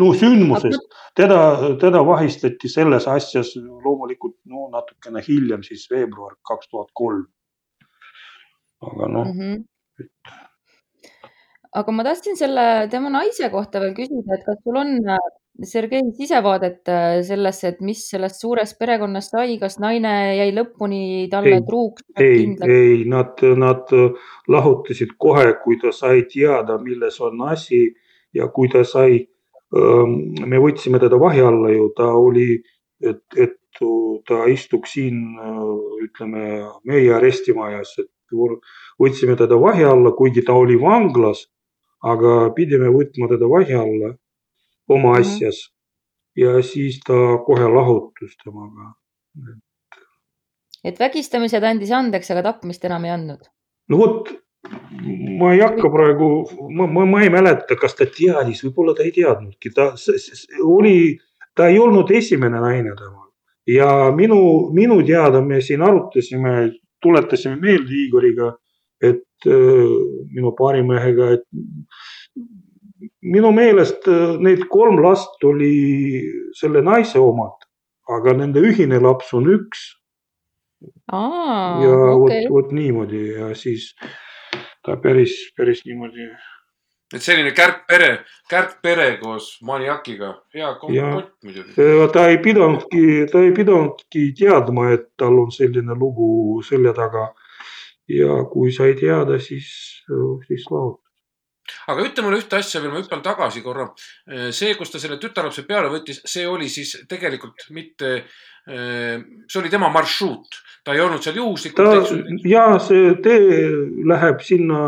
No 0.00 0.12
sündmusest, 0.16 0.94
teda, 1.18 1.40
teda 1.80 2.00
vahistati 2.06 2.68
selles 2.68 3.08
asjas 3.10 3.52
loomulikult 3.56 4.38
no 4.48 4.68
natukene 4.72 5.20
hiljem, 5.26 5.64
siis 5.66 5.84
veebruar 5.90 6.38
kaks 6.48 6.70
tuhat 6.70 6.88
kolm. 6.94 7.26
aga 8.82 9.08
noh 9.08 9.28
mm 9.28 9.38
-hmm 9.40 9.60
aga 11.72 11.92
ma 11.92 12.04
tahtsin 12.04 12.36
selle 12.36 12.88
tema 12.92 13.08
naise 13.12 13.48
kohta 13.52 13.80
veel 13.80 13.94
küsida, 13.96 14.36
et 14.36 14.44
kas 14.44 14.58
sul 14.64 14.76
on 14.76 14.98
Sergei 15.68 16.00
sisevaadet 16.16 16.88
äh, 16.88 17.18
sellesse, 17.28 17.68
et 17.68 17.80
mis 17.84 18.00
sellest 18.08 18.40
suurest 18.40 18.78
perekonnast 18.80 19.34
sai, 19.34 19.58
kas 19.60 19.76
naine 19.84 20.12
jäi 20.38 20.48
lõpuni 20.56 21.28
talle 21.32 21.58
ei, 21.58 21.64
truuks? 21.68 22.06
ei, 22.16 22.46
ei, 22.64 23.02
nad, 23.08 23.42
nad 23.60 23.92
lahutasid 24.48 25.12
kohe, 25.20 25.50
kui 25.64 25.76
ta 25.82 25.92
sai 25.92 26.24
teada, 26.32 26.78
milles 26.80 27.20
on 27.20 27.44
asi 27.52 27.84
ja 28.34 28.48
kui 28.48 28.72
ta 28.72 28.80
sai, 28.88 29.26
me 29.72 30.60
võtsime 30.60 31.00
teda 31.00 31.18
vahi 31.20 31.40
alla 31.40 31.70
ju, 31.72 31.88
ta 31.96 32.10
oli, 32.18 32.60
et, 33.00 33.22
et 33.36 33.58
ta 34.28 34.44
istuks 34.52 34.92
siin, 34.98 35.22
ütleme, 36.04 36.42
meie 36.84 37.12
arestimajas, 37.16 37.94
et 38.02 38.10
võtsime 39.00 39.36
teda 39.36 39.56
vahi 39.60 39.84
alla, 39.84 40.12
kuigi 40.16 40.44
ta 40.44 40.54
oli 40.56 40.76
vanglas, 40.80 41.46
aga 42.04 42.50
pidime 42.56 42.90
võtma 42.92 43.28
teda 43.30 43.48
vahi 43.48 43.74
alla 43.78 44.12
oma 44.88 45.12
Mhm. 45.12 45.20
asjas 45.20 45.68
ja 46.36 46.62
siis 46.62 47.00
ta 47.06 47.38
kohe 47.46 47.68
lahutus 47.68 48.36
temaga. 48.44 48.94
et 50.84 50.98
vägistamised 50.98 51.62
andis 51.62 51.90
andeks, 51.90 52.30
aga 52.30 52.42
tapmist 52.42 52.84
enam 52.84 53.04
ei 53.04 53.10
andnud. 53.10 53.46
no 53.88 53.98
vot, 53.98 54.28
ma 55.38 55.52
ei 55.52 55.60
hakka 55.60 55.90
praegu, 55.90 56.28
ma, 56.70 56.86
ma, 56.86 57.04
ma 57.04 57.22
ei 57.22 57.30
mäleta, 57.34 57.76
kas 57.80 57.96
ta 57.98 58.06
teadis, 58.06 58.62
võib-olla 58.66 58.94
ta 58.94 59.06
ei 59.06 59.12
teadnudki, 59.14 59.72
ta 59.74 59.90
oli, 60.62 61.18
ta 61.56 61.68
ei 61.70 61.80
olnud 61.82 62.10
esimene 62.14 62.60
naine 62.62 62.94
temal. 62.98 63.30
Ja 63.66 64.10
minu, 64.14 64.70
minu 64.74 65.00
teada 65.06 65.42
me 65.42 65.60
siin 65.62 65.82
arutasime, 65.86 66.54
tuletasime 67.02 67.58
meelde 67.62 67.98
Igoriga, 68.06 68.52
et 69.02 69.50
äh, 69.50 69.92
minu 70.34 70.54
paarimehega, 70.58 71.32
et 71.38 71.46
minu 73.22 73.50
meelest 73.54 74.06
äh, 74.10 74.36
need 74.42 74.66
kolm 74.70 75.02
last 75.02 75.42
oli 75.46 76.22
selle 76.58 76.82
naise 76.86 77.18
omad, 77.22 77.66
aga 78.10 78.34
nende 78.38 78.62
ühine 78.62 79.02
laps 79.02 79.34
on 79.34 79.50
üks. 79.50 79.88
Ja 81.82 81.94
vot 82.18 82.30
okei, 82.30 82.46
vot 82.50 82.70
niimoodi. 82.74 83.22
Ja 83.36 83.52
siis 83.58 83.92
ta 84.82 84.96
päris, 85.02 85.36
päris 85.56 85.84
niimoodi 85.86 86.28
et 87.12 87.22
selline 87.22 87.52
kärgpere, 87.56 88.10
kärgpere 88.50 89.08
koos 89.20 89.58
maniakiga, 89.66 90.32
hea 90.54 90.72
kompott 90.80 91.32
muidugi. 91.44 91.74
Ta 92.14 92.26
ei 92.30 92.38
pidanudki, 92.44 93.02
ta 93.32 93.42
ei 93.44 93.52
pidanudki 93.56 94.24
teadma, 94.38 94.88
et 94.96 95.10
tal 95.20 95.38
on 95.44 95.52
selline 95.52 95.96
lugu 95.98 96.62
selja 96.66 96.94
taga. 96.96 97.32
ja 98.08 98.42
kui 98.50 98.72
sai 98.74 98.96
teada, 98.98 99.38
siis, 99.40 99.68
siis 100.46 100.64
lahutas. 100.70 101.01
Aga 101.92 102.06
ütle 102.06 102.24
mulle 102.24 102.40
ühte 102.42 102.58
asja 102.58 102.82
veel, 102.82 102.92
ma 102.92 103.02
hüppan 103.02 103.22
tagasi 103.24 103.62
korra. 103.64 103.88
see, 104.50 104.74
kus 104.78 104.90
ta 104.90 105.00
selle 105.02 105.18
tütarlapse 105.22 105.66
peale 105.68 105.92
võttis, 105.92 106.22
see 106.26 106.46
oli 106.48 106.68
siis 106.72 106.94
tegelikult 107.08 107.68
mitte, 107.70 108.12
see 108.66 109.60
oli 109.60 109.70
tema 109.70 109.90
marsruut, 109.94 110.60
ta 110.84 110.94
ei 110.94 111.02
olnud 111.04 111.22
seal 111.22 111.38
juhuslikult, 111.40 112.12
ja 112.48 112.66
see 112.82 113.16
tee 113.24 113.66
läheb 114.08 114.44
sinna 114.46 114.84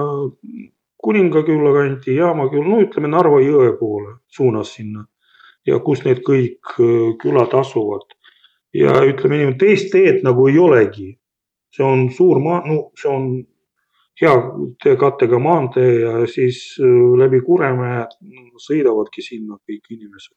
Kuningaküla 1.05 1.73
kanti, 1.75 2.15
Jaamaküla, 2.17 2.65
no 2.65 2.79
ütleme 2.81 3.11
Narva 3.13 3.43
jõe 3.45 3.75
poole 3.77 4.23
suunas 4.33 4.71
sinna 4.73 5.03
ja 5.69 5.81
kus 5.85 6.05
need 6.05 6.23
kõik 6.27 6.77
öö, 6.81 7.15
külad 7.21 7.55
asuvad. 7.57 8.07
ja 8.75 8.91
ütleme 9.07 9.37
niimoodi, 9.39 9.59
teist 9.61 9.93
teed 9.93 10.25
nagu 10.27 10.49
ei 10.51 10.59
olegi. 10.59 11.19
see 11.75 11.85
on 11.85 12.09
suur 12.11 12.39
maa, 12.39 12.63
no 12.67 12.91
see 12.99 13.11
on 13.11 13.25
hea 14.21 14.33
teekattega 14.83 15.39
maantee 15.43 16.01
ja 16.01 16.27
siis 16.31 16.77
öö, 16.81 17.15
läbi 17.19 17.41
Kuremäe 17.47 18.05
sõidavadki 18.63 19.23
sinna 19.27 19.59
kõik 19.59 19.91
inimesed. 19.91 20.35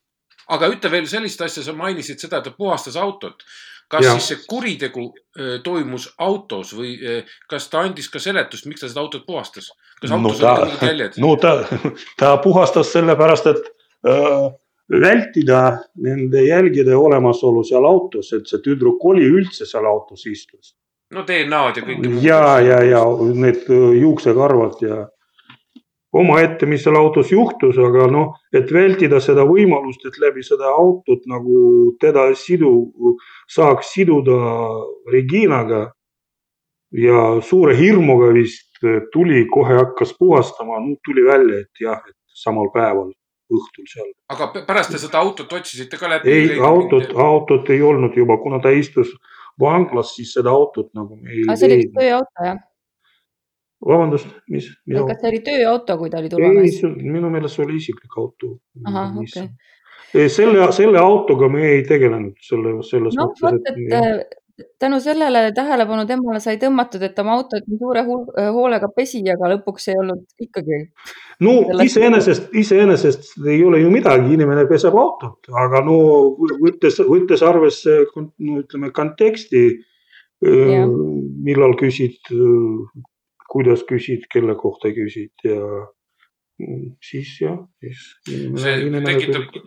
aga 0.50 0.70
ütle 0.74 0.92
veel 0.92 1.08
sellist 1.08 1.42
asja, 1.42 1.64
sa 1.64 1.74
mainisid 1.78 2.20
seda, 2.20 2.38
et 2.40 2.44
ta 2.50 2.52
puhastas 2.58 2.96
autot. 2.96 3.44
kas 3.88 4.04
ja. 4.04 4.12
siis 4.18 4.26
see 4.28 4.38
kuritegu 4.50 5.14
öö, 5.40 5.60
toimus 5.64 6.10
autos 6.18 6.74
või 6.76 6.98
öö, 7.02 7.22
kas 7.50 7.70
ta 7.70 7.80
andis 7.86 8.10
ka 8.10 8.20
seletust, 8.20 8.66
miks 8.66 8.82
ta 8.82 8.90
seda 8.90 9.00
autot 9.02 9.26
puhastas? 9.26 9.70
kas 10.02 10.10
No 10.12 10.18
autos 10.18 10.40
ta- 10.40 10.54
olid 10.54 10.72
mingid 10.72 10.88
jäljed? 10.90 11.20
no 11.24 11.36
ta, 11.36 11.54
ta 12.18 12.38
puhastas 12.44 12.92
sellepärast, 12.94 13.48
et 13.48 13.70
äh, 14.08 14.50
vältida 14.92 15.78
nende 15.96 16.42
jälgede 16.48 16.96
olemasolu 16.96 17.64
seal 17.64 17.86
autos, 17.86 18.34
et 18.34 18.48
see 18.48 18.60
tüdruk 18.64 19.04
oli 19.06 19.26
üldse 19.28 19.66
seal 19.66 19.86
autos 19.86 20.26
istus. 20.26 20.77
No 21.16 21.24
DNA-d 21.28 21.80
ja 21.80 21.86
kõike 21.86 22.01
muud. 22.01 22.24
ja, 22.24 22.41
ja, 22.64 22.82
ja 22.84 23.03
need 23.34 23.70
öö, 23.70 23.93
juuksekarvad 24.01 24.82
ja 24.84 25.05
omaette, 26.18 26.66
mis 26.66 26.84
seal 26.84 26.97
autos 26.97 27.32
juhtus, 27.32 27.78
aga 27.78 28.08
noh, 28.12 28.38
et 28.55 28.72
vältida 28.74 29.20
seda 29.24 29.45
võimalust, 29.47 30.05
et 30.08 30.18
läbi 30.22 30.43
seda 30.45 30.72
autot 30.72 31.26
nagu 31.30 31.93
teda 32.01 32.30
sidu, 32.36 32.89
saaks 33.51 33.93
siduda 33.93 34.39
Reginaga. 35.14 35.91
ja 36.91 37.41
suure 37.43 37.76
hirmuga 37.76 38.30
vist 38.34 38.80
tuli, 39.12 39.45
kohe 39.51 39.76
hakkas 39.76 40.14
puhastama, 40.20 40.80
tuli 41.03 41.26
välja, 41.26 41.60
et 41.60 41.82
jah, 41.84 41.99
et 42.08 42.16
samal 42.32 42.70
päeval 42.74 43.12
õhtul 43.51 43.88
seal. 43.88 44.08
aga 44.32 44.47
pärast 44.68 44.91
te 44.91 44.99
seda 45.01 45.20
autot 45.20 45.51
otsisite 45.53 45.99
ka 45.99 46.10
läbi? 46.10 46.32
ei, 46.32 46.60
autot, 46.60 47.12
autot 47.12 47.70
ei 47.70 47.82
olnud 47.82 48.16
juba, 48.16 48.38
kuna 48.38 48.62
ta 48.64 48.72
istus 48.72 49.12
vanglas, 49.60 50.16
siis 50.16 50.34
seda 50.38 50.53
autot 50.53 50.89
nagu 50.97 51.16
me 51.16 51.34
ei 51.34 51.45
see 51.58 51.70
oli 51.74 51.88
tööauto 51.95 52.47
jah? 52.47 52.60
vabandust, 53.88 54.30
mis? 54.53 54.70
kas 54.89 55.22
see 55.22 55.32
oli 55.32 55.41
tööauto, 55.45 55.97
kui 55.99 56.12
ta 56.14 56.22
oli 56.22 56.30
ei, 56.30 56.34
turvamees? 56.34 56.82
minu 57.18 57.32
meelest 57.34 57.58
see 57.58 57.66
oli 57.66 57.78
isiklik 57.82 58.18
auto. 58.18 58.58
ahah, 58.86 59.16
okei. 59.22 60.30
selle, 60.34 60.72
selle 60.76 61.01
autoga 61.01 61.49
me 61.53 61.66
ei 61.76 61.86
tegelenud 61.88 62.38
selle, 62.49 62.78
selles 62.88 63.18
noh, 63.20 63.34
vot, 63.41 63.72
et 63.74 64.38
tänu 64.80 64.99
sellele 65.03 65.51
tähelepanu 65.55 66.05
temale 66.10 66.39
sai 66.43 66.58
tõmmatud, 66.62 67.03
et 67.05 67.20
oma 67.22 67.36
autot 67.38 67.66
nii 67.68 67.80
suure 67.82 68.03
hoolega 68.55 68.89
pesi, 68.95 69.22
aga 69.34 69.51
lõpuks 69.53 69.89
ei 69.91 69.99
olnud 70.01 70.24
ikkagi. 70.47 70.80
no 71.45 71.55
iseenesest, 71.84 72.49
iseenesest 72.58 73.36
ei 73.45 73.62
ole 73.66 73.82
ju 73.84 73.91
midagi, 73.93 74.34
inimene 74.38 74.66
peseb 74.70 74.97
autot, 74.97 75.49
aga 75.66 75.84
no 75.86 75.97
võttes, 76.62 77.01
võttes 77.05 77.45
arvesse, 77.45 77.99
no 78.16 78.62
ütleme 78.64 78.91
konteksti, 78.95 79.68
millal 80.41 81.78
küsid, 81.80 82.20
kuidas 83.49 83.86
küsid, 83.89 84.28
kelle 84.34 84.58
kohta 84.60 84.91
küsid 84.93 85.47
ja 85.47 85.62
mm, 86.62 86.97
siis 87.01 87.38
jah, 87.41 87.58
siis. 87.82 88.03
see 88.28 89.03
tekitab, 89.05 89.62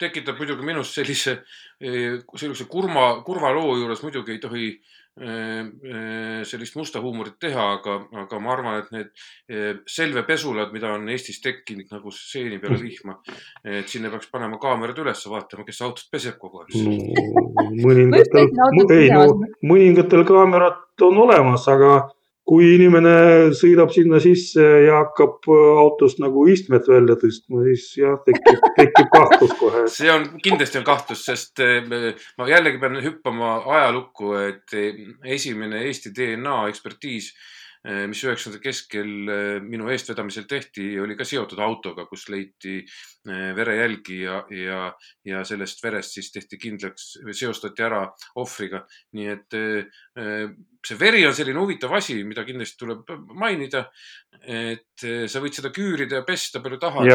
tekitab 0.00 0.38
muidugi 0.40 0.66
minus 0.66 0.92
sellise, 0.96 1.40
sellise 1.80 2.68
kurma, 2.70 3.08
kurva 3.26 3.52
loo 3.54 3.76
juures 3.78 4.02
muidugi 4.04 4.34
ei 4.34 4.40
tohi 4.42 4.68
eh, 4.70 5.60
eh, 5.64 6.40
sellist 6.48 6.76
musta 6.76 7.00
huumorit 7.04 7.38
teha, 7.40 7.66
aga, 7.78 7.96
aga 8.24 8.40
ma 8.42 8.52
arvan, 8.54 8.80
et 8.82 8.90
need 8.94 9.12
eh, 9.48 9.70
selvepesulad, 9.88 10.72
mida 10.76 10.92
on 10.96 11.08
Eestis 11.12 11.40
tekkinud 11.44 11.92
nagu 11.92 12.12
seeni 12.14 12.60
peale 12.62 12.80
vihma, 12.80 13.18
et 13.64 13.88
sinna 13.92 14.12
peaks 14.12 14.30
panema 14.32 14.60
kaamerad 14.62 15.00
üles, 15.04 15.24
vaatama, 15.32 15.66
kes 15.68 15.82
autot 15.86 16.10
peseb 16.12 16.36
kogu 16.40 16.64
aeg. 16.64 16.76
no 16.76 17.70
mõningatel 17.86 18.52
ei 19.00 19.12
no 19.12 19.26
mõningatel 19.64 20.26
kaamerad 20.28 21.06
on 21.06 21.24
olemas, 21.26 21.66
aga 21.68 21.98
kui 22.46 22.68
inimene 22.76 23.14
sõidab 23.58 23.90
sinna 23.94 24.20
sisse 24.22 24.62
ja 24.84 25.00
hakkab 25.00 25.48
äh, 25.50 25.64
autost 25.82 26.20
nagu 26.22 26.44
istmed 26.50 26.86
välja 26.86 27.18
tõstma, 27.18 27.64
siis 27.66 27.88
jah, 27.98 28.14
tekib, 28.26 28.62
tekib 28.78 29.10
kahtlus 29.14 29.56
kohe. 29.58 29.82
see 29.90 30.12
on, 30.12 30.28
kindlasti 30.44 30.80
on 30.80 30.86
kahtlus, 30.86 31.26
sest 31.26 31.64
eh, 31.64 31.82
ma 32.38 32.48
jällegi 32.50 32.80
pean 32.82 33.00
hüppama 33.02 33.58
ajalukku, 33.80 34.32
et 34.44 34.78
eh, 34.78 35.02
esimene 35.36 35.82
Eesti 35.88 36.14
DNA 36.14 36.62
ekspertiis, 36.70 37.34
mis 37.86 38.18
üheksakümnendate 38.24 38.64
keskel 38.64 39.10
minu 39.62 39.86
eestvedamisel 39.94 40.48
tehti, 40.50 40.88
oli 40.98 41.14
ka 41.14 41.22
seotud 41.28 41.60
autoga, 41.62 42.02
kus 42.10 42.24
leiti 42.32 42.80
verejälgi 43.54 44.16
ja, 44.24 44.40
ja, 44.50 44.80
ja 45.22 45.44
sellest 45.46 45.84
verest 45.84 46.16
siis 46.16 46.32
tehti 46.34 46.58
kindlaks, 46.58 47.12
seostati 47.30 47.84
ära 47.86 48.00
ohvriga. 48.42 48.80
nii 49.14 49.28
et 49.36 49.58
see 50.86 50.98
veri 51.00 51.24
on 51.26 51.34
selline 51.36 51.60
huvitav 51.60 51.94
asi, 51.98 52.20
mida 52.28 52.44
kindlasti 52.46 52.78
tuleb 52.82 53.10
mainida. 53.34 53.86
et 54.46 55.02
eh, 55.02 55.24
sa 55.26 55.40
võid 55.42 55.56
seda 55.56 55.72
küürida 55.74 56.20
ja 56.20 56.24
pesta 56.26 56.60
palju 56.62 56.76
tahad 56.78 57.08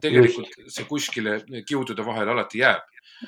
tegelikult 0.00 0.54
see 0.70 0.86
kuskile 0.88 1.40
kiudude 1.66 2.06
vahele 2.06 2.32
alati 2.32 2.62
jääb. 2.62 2.86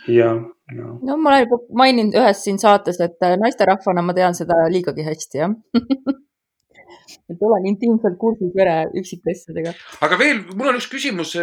ja, 0.09 0.31
ja. 0.73 0.91
no 1.09 1.17
ma 1.21 1.35
olen 1.35 1.43
juba 1.45 1.59
maininud 1.83 2.17
ühes 2.23 2.45
siin 2.47 2.61
saates, 2.63 3.01
et 3.05 3.27
äh, 3.27 3.37
naisterahvana 3.41 4.05
ma 4.07 4.15
tean 4.17 4.39
seda 4.39 4.63
liigagi 4.73 5.05
hästi, 5.05 5.43
jah. 5.43 5.57
et 7.33 7.45
olen 7.45 7.67
intiimselt 7.69 8.17
kursis 8.21 8.55
vere 8.57 8.77
üksikasjadega. 9.03 9.75
aga 10.07 10.19
veel, 10.23 10.43
mul 10.55 10.73
on 10.73 10.81
üks 10.81 10.89
küsimus, 10.93 11.35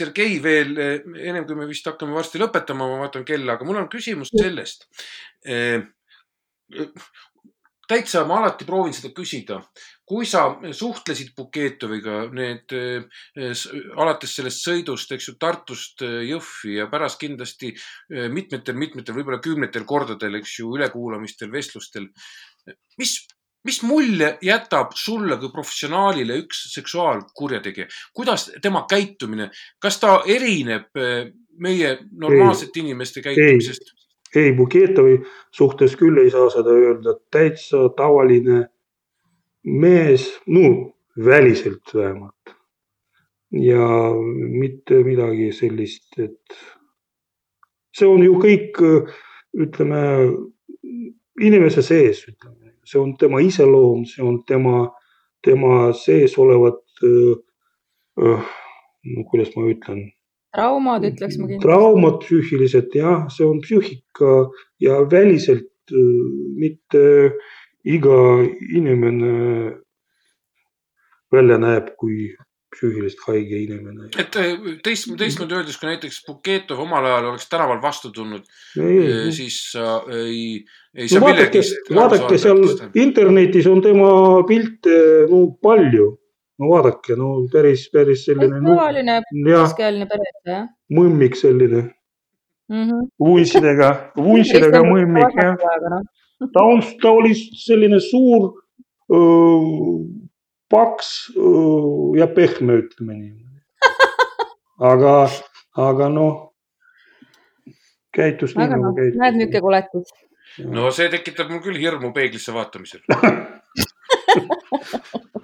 Sergei 0.00 0.40
veel, 0.42 0.74
ennem 0.80 1.46
kui 1.46 1.58
me 1.58 1.68
vist 1.70 1.86
hakkame 1.86 2.16
varsti 2.16 2.42
lõpetama, 2.42 2.88
ma 2.90 3.04
vaatan 3.04 3.28
kella, 3.28 3.54
aga 3.54 3.68
mul 3.68 3.84
on 3.84 3.90
küsimus 3.92 4.32
sellest. 4.34 4.88
Täitsa 7.90 8.22
ma 8.28 8.38
alati 8.40 8.66
proovin 8.68 8.94
seda 8.94 9.10
küsida, 9.14 9.58
kui 10.06 10.28
sa 10.28 10.44
suhtlesid 10.76 11.32
Buketoviga 11.36 12.22
need 12.34 12.74
eh, 12.76 13.64
alates 13.98 14.36
sellest 14.38 14.64
sõidust, 14.66 15.10
eks 15.16 15.30
ju, 15.30 15.36
Tartust 15.40 16.04
eh, 16.06 16.20
Jõhvi 16.30 16.78
ja 16.78 16.86
pärast 16.92 17.20
kindlasti 17.20 17.72
mitmetel-mitmetel, 18.10 19.16
võib-olla 19.18 19.42
kümnetel 19.42 19.86
kordadel, 19.88 20.38
eks 20.40 20.56
ju, 20.60 20.72
ülekuulamistel, 20.78 21.50
vestlustel. 21.52 22.08
mis, 22.98 23.14
mis 23.66 23.82
mulje 23.86 24.32
jätab 24.44 24.94
sulle 24.98 25.38
kui 25.40 25.52
professionaalile 25.52 26.38
üks 26.44 26.66
seksuaalkurjategija, 26.74 27.88
kuidas 28.16 28.50
tema 28.62 28.86
käitumine, 28.90 29.50
kas 29.82 29.98
ta 30.02 30.20
erineb 30.26 30.94
eh, 30.96 31.32
meie 31.60 31.96
normaalsete 32.10 32.84
inimeste 32.84 33.22
käitumisest? 33.24 33.94
Ei, 34.36 34.52
Buketovi 34.56 35.18
suhtes 35.50 35.96
küll 35.98 36.18
ei 36.22 36.30
saa 36.30 36.50
seda 36.52 36.74
öelda, 36.74 37.16
täitsa 37.32 37.88
tavaline 37.96 38.68
mees, 39.64 40.28
no 40.46 40.92
väliselt 41.24 41.94
vähemalt. 41.94 42.56
ja 43.50 43.86
mitte 44.60 45.00
midagi 45.02 45.48
sellist, 45.52 46.12
et 46.22 46.54
see 47.98 48.06
on 48.06 48.22
ju 48.22 48.36
kõik, 48.38 48.78
ütleme, 49.58 50.02
inimese 51.42 51.82
sees, 51.82 52.20
ütleme, 52.30 52.76
see 52.86 53.00
on 53.02 53.16
tema 53.18 53.40
iseloom, 53.42 54.04
see 54.06 54.22
on 54.22 54.38
tema, 54.46 54.84
tema 55.42 55.90
sees 55.98 56.38
olevad, 56.38 56.78
no 58.22 59.26
kuidas 59.32 59.50
ma 59.56 59.66
ütlen 59.66 60.06
traumad, 60.54 61.06
ütleks 61.06 61.38
ma 61.38 61.48
kindlasti. 61.48 61.66
traumad 61.66 62.20
psüühilised 62.24 62.94
jah, 62.98 63.26
see 63.32 63.46
on 63.46 63.60
psüühika 63.64 64.34
ja 64.82 65.00
väliselt 65.10 65.68
mitte 66.60 67.04
iga 67.84 68.20
inimene 68.76 69.34
välja 71.32 71.58
näeb 71.62 71.94
kui 71.98 72.30
psüühiliselt 72.70 73.24
haige 73.26 73.58
inimene. 73.64 74.08
et 74.18 74.36
teist, 74.84 75.10
teistmoodi 75.18 75.56
öeldes, 75.58 75.78
kui 75.80 75.90
näiteks 75.90 76.20
Buketov 76.26 76.82
omal 76.84 77.06
ajal 77.08 77.30
oleks 77.32 77.48
tänaval 77.50 77.82
vastu 77.82 78.12
tulnud, 78.14 78.46
siis 79.34 79.58
sa 79.72 80.00
ei, 80.14 80.62
ei 80.94 81.08
saa 81.10 81.22
no, 81.22 81.30
millegist. 81.32 81.90
vaadake 81.94 82.38
seal 82.38 82.62
internetis 82.94 83.66
on 83.70 83.82
tema 83.82 84.10
pilte 84.48 84.98
no 85.30 85.46
palju 85.62 86.12
no 86.60 86.68
vaadake, 86.68 87.16
no 87.16 87.30
päris, 87.52 87.86
päris 87.92 88.24
selline. 88.28 88.60
tavaline 88.64 89.20
keskealine 89.32 90.06
pere, 90.10 90.30
jah. 90.46 90.66
mõmmik 90.92 91.38
selline 91.40 91.82
mm 92.70 92.82
-hmm.. 92.84 93.10
vuntsidega, 93.18 93.90
vuntsidega 94.16 94.82
mõmmik 94.84 95.38
jah. 95.40 95.56
ta 96.52 96.64
on, 96.64 96.82
ta 97.02 97.14
oli 97.16 97.34
selline 97.64 98.00
suur, 98.00 98.52
paks 100.70 101.32
öö, 101.36 102.18
ja 102.20 102.26
pehme, 102.26 102.78
ütleme 102.84 103.14
niimoodi. 103.14 103.60
aga, 104.92 105.14
aga 105.88 106.08
noh, 106.08 106.34
käitus 108.14 108.56
nii 108.56 108.68
nagu 108.68 108.90
no, 108.90 108.94
käitus. 108.94 109.18
näed, 109.18 109.40
niisugune 109.40 109.60
koletis. 109.66 110.14
no 110.76 110.90
see 110.94 111.08
tekitab 111.08 111.50
mul 111.50 111.64
küll 111.64 111.80
hirmu 111.80 112.12
peeglisse 112.12 112.54
vaatamisel 112.54 113.00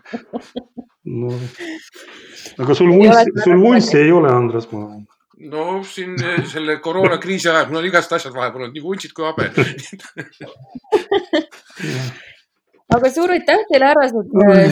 no. 1.17 1.35
Aga 2.62 2.79
sul 2.79 2.95
vuntsi, 2.95 3.35
sul 3.43 3.61
vuntsi 3.61 3.99
ei 4.01 4.14
ole, 4.14 4.31
Andres, 4.33 4.71
ma 4.73 4.85
arvan 4.85 5.05
no 5.39 5.83
siin 5.85 6.14
eh, 6.25 6.45
selle 6.49 6.79
koroonakriisi 6.81 7.49
ajal 7.51 7.67
mul 7.69 7.79
on 7.83 7.87
igast 7.91 8.12
asjad 8.17 8.35
vahepeal 8.35 8.62
olnud, 8.64 8.75
nii 8.77 8.85
vuntsid 8.85 9.12
kui 9.17 9.25
habe 9.27 9.45
aga 12.97 13.07
suur 13.12 13.31
aitäh 13.35 13.61
teile, 13.69 13.87
härrased, 13.91 14.27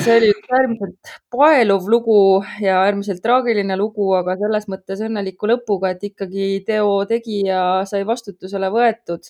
see 0.05 0.15
oli 0.17 0.31
äärmiselt 0.59 1.03
paeluv 1.35 1.85
lugu 1.93 2.21
ja 2.65 2.75
äärmiselt 2.87 3.21
traagiline 3.25 3.75
lugu, 3.77 4.07
aga 4.17 4.33
selles 4.41 4.67
mõttes 4.73 4.99
õnneliku 5.05 5.45
lõpuga, 5.51 5.87
et 5.93 6.03
ikkagi 6.09 6.47
teo 6.67 6.91
tegija 7.11 7.61
sai 7.91 8.03
vastutusele 8.09 8.69
võetud. 8.73 9.23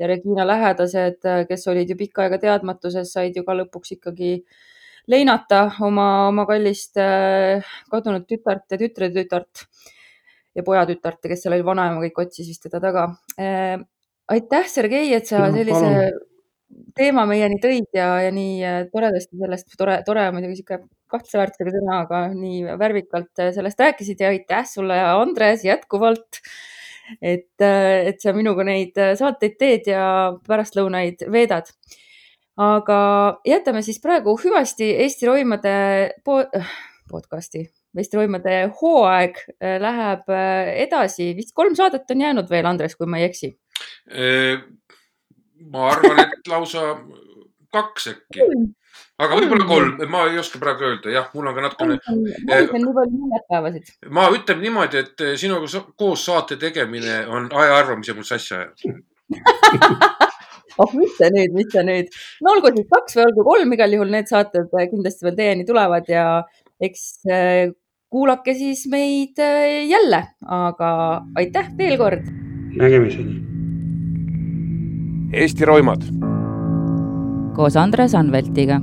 Ja 0.00 0.04
Regina 0.08 0.44
lähedased, 0.48 1.20
kes 1.46 1.68
olid 1.70 1.88
ju 1.92 1.96
pikka 2.00 2.22
aega 2.24 2.38
teadmatuses, 2.42 3.12
said 3.12 3.34
ju 3.36 3.42
ka 3.46 3.52
lõpuks 3.54 3.88
ikkagi 3.94 4.30
äh, 4.40 4.44
leinata 5.10 5.64
oma, 5.82 6.28
oma 6.28 6.44
kallist 6.48 6.98
äh, 7.00 7.62
kadunud 7.90 8.26
tütart 8.28 8.70
ja 8.70 8.78
tütretütart 8.80 9.64
ja 10.52 10.64
pojatütart, 10.66 11.22
kes 11.24 11.42
seal 11.42 11.56
oli, 11.56 11.64
vanaema 11.66 12.02
kõik 12.04 12.20
otsis 12.26 12.50
vist 12.50 12.66
teda 12.68 12.80
taga. 12.82 13.06
Äh, 13.40 13.78
aitäh, 14.32 14.68
Sergei, 14.70 15.12
et 15.16 15.30
sa 15.30 15.46
sellise 15.52 15.80
palun. 15.80 16.20
teema 16.96 17.24
meieni 17.28 17.58
tõid 17.62 17.88
ja, 17.96 18.14
ja 18.26 18.34
nii 18.34 18.58
äh, 18.68 18.82
toredasti 18.92 19.40
sellest, 19.40 19.72
tore, 19.80 19.98
tore 20.06 20.28
muidugi 20.34 20.60
sihuke 20.60 20.82
kahtlaväärtusega 21.12 21.74
sõna, 21.74 22.02
aga 22.06 22.22
nii 22.36 22.76
värvikalt 22.80 23.42
sellest 23.56 23.82
rääkisid 23.82 24.22
ja 24.22 24.30
aitäh 24.32 24.68
sulle, 24.68 25.00
Andres, 25.10 25.66
jätkuvalt 25.66 26.40
et, 27.20 27.60
et 27.60 28.22
sa 28.22 28.32
minuga 28.32 28.64
neid 28.64 28.96
saateid 29.18 29.58
teed 29.60 29.90
ja 29.92 30.04
pärastlõunaid 30.46 31.26
veedad 31.32 31.68
aga 32.60 32.98
jätame 33.48 33.82
siis 33.82 34.00
praegu 34.02 34.34
hüvasti 34.40 34.90
Eesti 35.04 35.26
roimade 35.26 35.74
po 36.24 36.42
podcasti, 37.10 37.64
Eesti 37.96 38.16
roimade 38.16 38.58
hooaeg 38.80 39.38
äh, 39.38 39.78
läheb 39.80 40.28
äh, 40.32 40.74
edasi, 40.84 41.32
vist 41.36 41.54
kolm 41.56 41.76
saadet 41.76 42.10
on 42.10 42.20
jäänud 42.20 42.50
veel, 42.50 42.68
Andres, 42.68 42.96
kui 42.96 43.06
ma 43.08 43.20
ei 43.20 43.30
eksi. 43.30 43.54
ma 45.72 45.88
arvan, 45.90 46.20
et 46.26 46.48
lausa 46.48 46.96
kaks 47.72 48.08
äkki, 48.12 48.46
aga 49.22 49.38
võib-olla 49.38 49.66
kolm, 49.66 50.02
ma 50.10 50.24
ei 50.28 50.38
oska 50.38 50.60
praegu 50.62 50.88
öelda, 50.90 51.12
jah, 51.14 51.30
mul 51.34 51.48
on 51.48 51.56
ka 51.56 51.64
natukene. 51.66 51.98
nii 52.06 52.68
palju 52.68 53.06
neljapäevasid. 53.12 53.94
ma 54.10 54.28
ütlen 54.34 54.60
niimoodi, 54.64 55.06
et 55.06 55.24
sinuga 55.40 55.86
koos 55.96 56.26
saate 56.28 56.60
tegemine 56.60 57.24
on 57.26 57.48
ajaarvamise 57.52 58.16
mul 58.18 58.28
sassi 58.28 58.54
ajanud 58.58 59.00
oh, 60.78 60.94
mis 60.96 61.14
see 61.18 61.30
nüüd, 61.34 61.54
mis 61.56 61.70
see 61.72 61.84
nüüd, 61.86 62.10
no 62.44 62.56
olgu 62.56 62.72
siis 62.76 62.88
kaks 62.92 63.18
või 63.18 63.26
olgu 63.28 63.46
kolm, 63.50 63.76
igal 63.76 63.96
juhul 63.96 64.12
need 64.14 64.30
saated 64.30 64.72
äh, 64.72 64.88
kindlasti 64.90 65.28
veel 65.28 65.38
teieni 65.38 65.68
tulevad 65.68 66.08
ja 66.10 66.26
eks 66.82 67.06
äh, 67.28 67.72
kuulake 68.12 68.54
siis 68.58 68.84
meid 68.92 69.40
äh, 69.42 69.84
jälle, 69.90 70.24
aga 70.44 70.90
aitäh 71.40 71.72
veel 71.78 71.98
kord. 72.00 72.28
nägemiseni. 72.76 73.40
Eesti 75.32 75.64
roimad. 75.68 76.04
koos 77.56 77.76
Andres 77.76 78.14
Anveltiga 78.16 78.80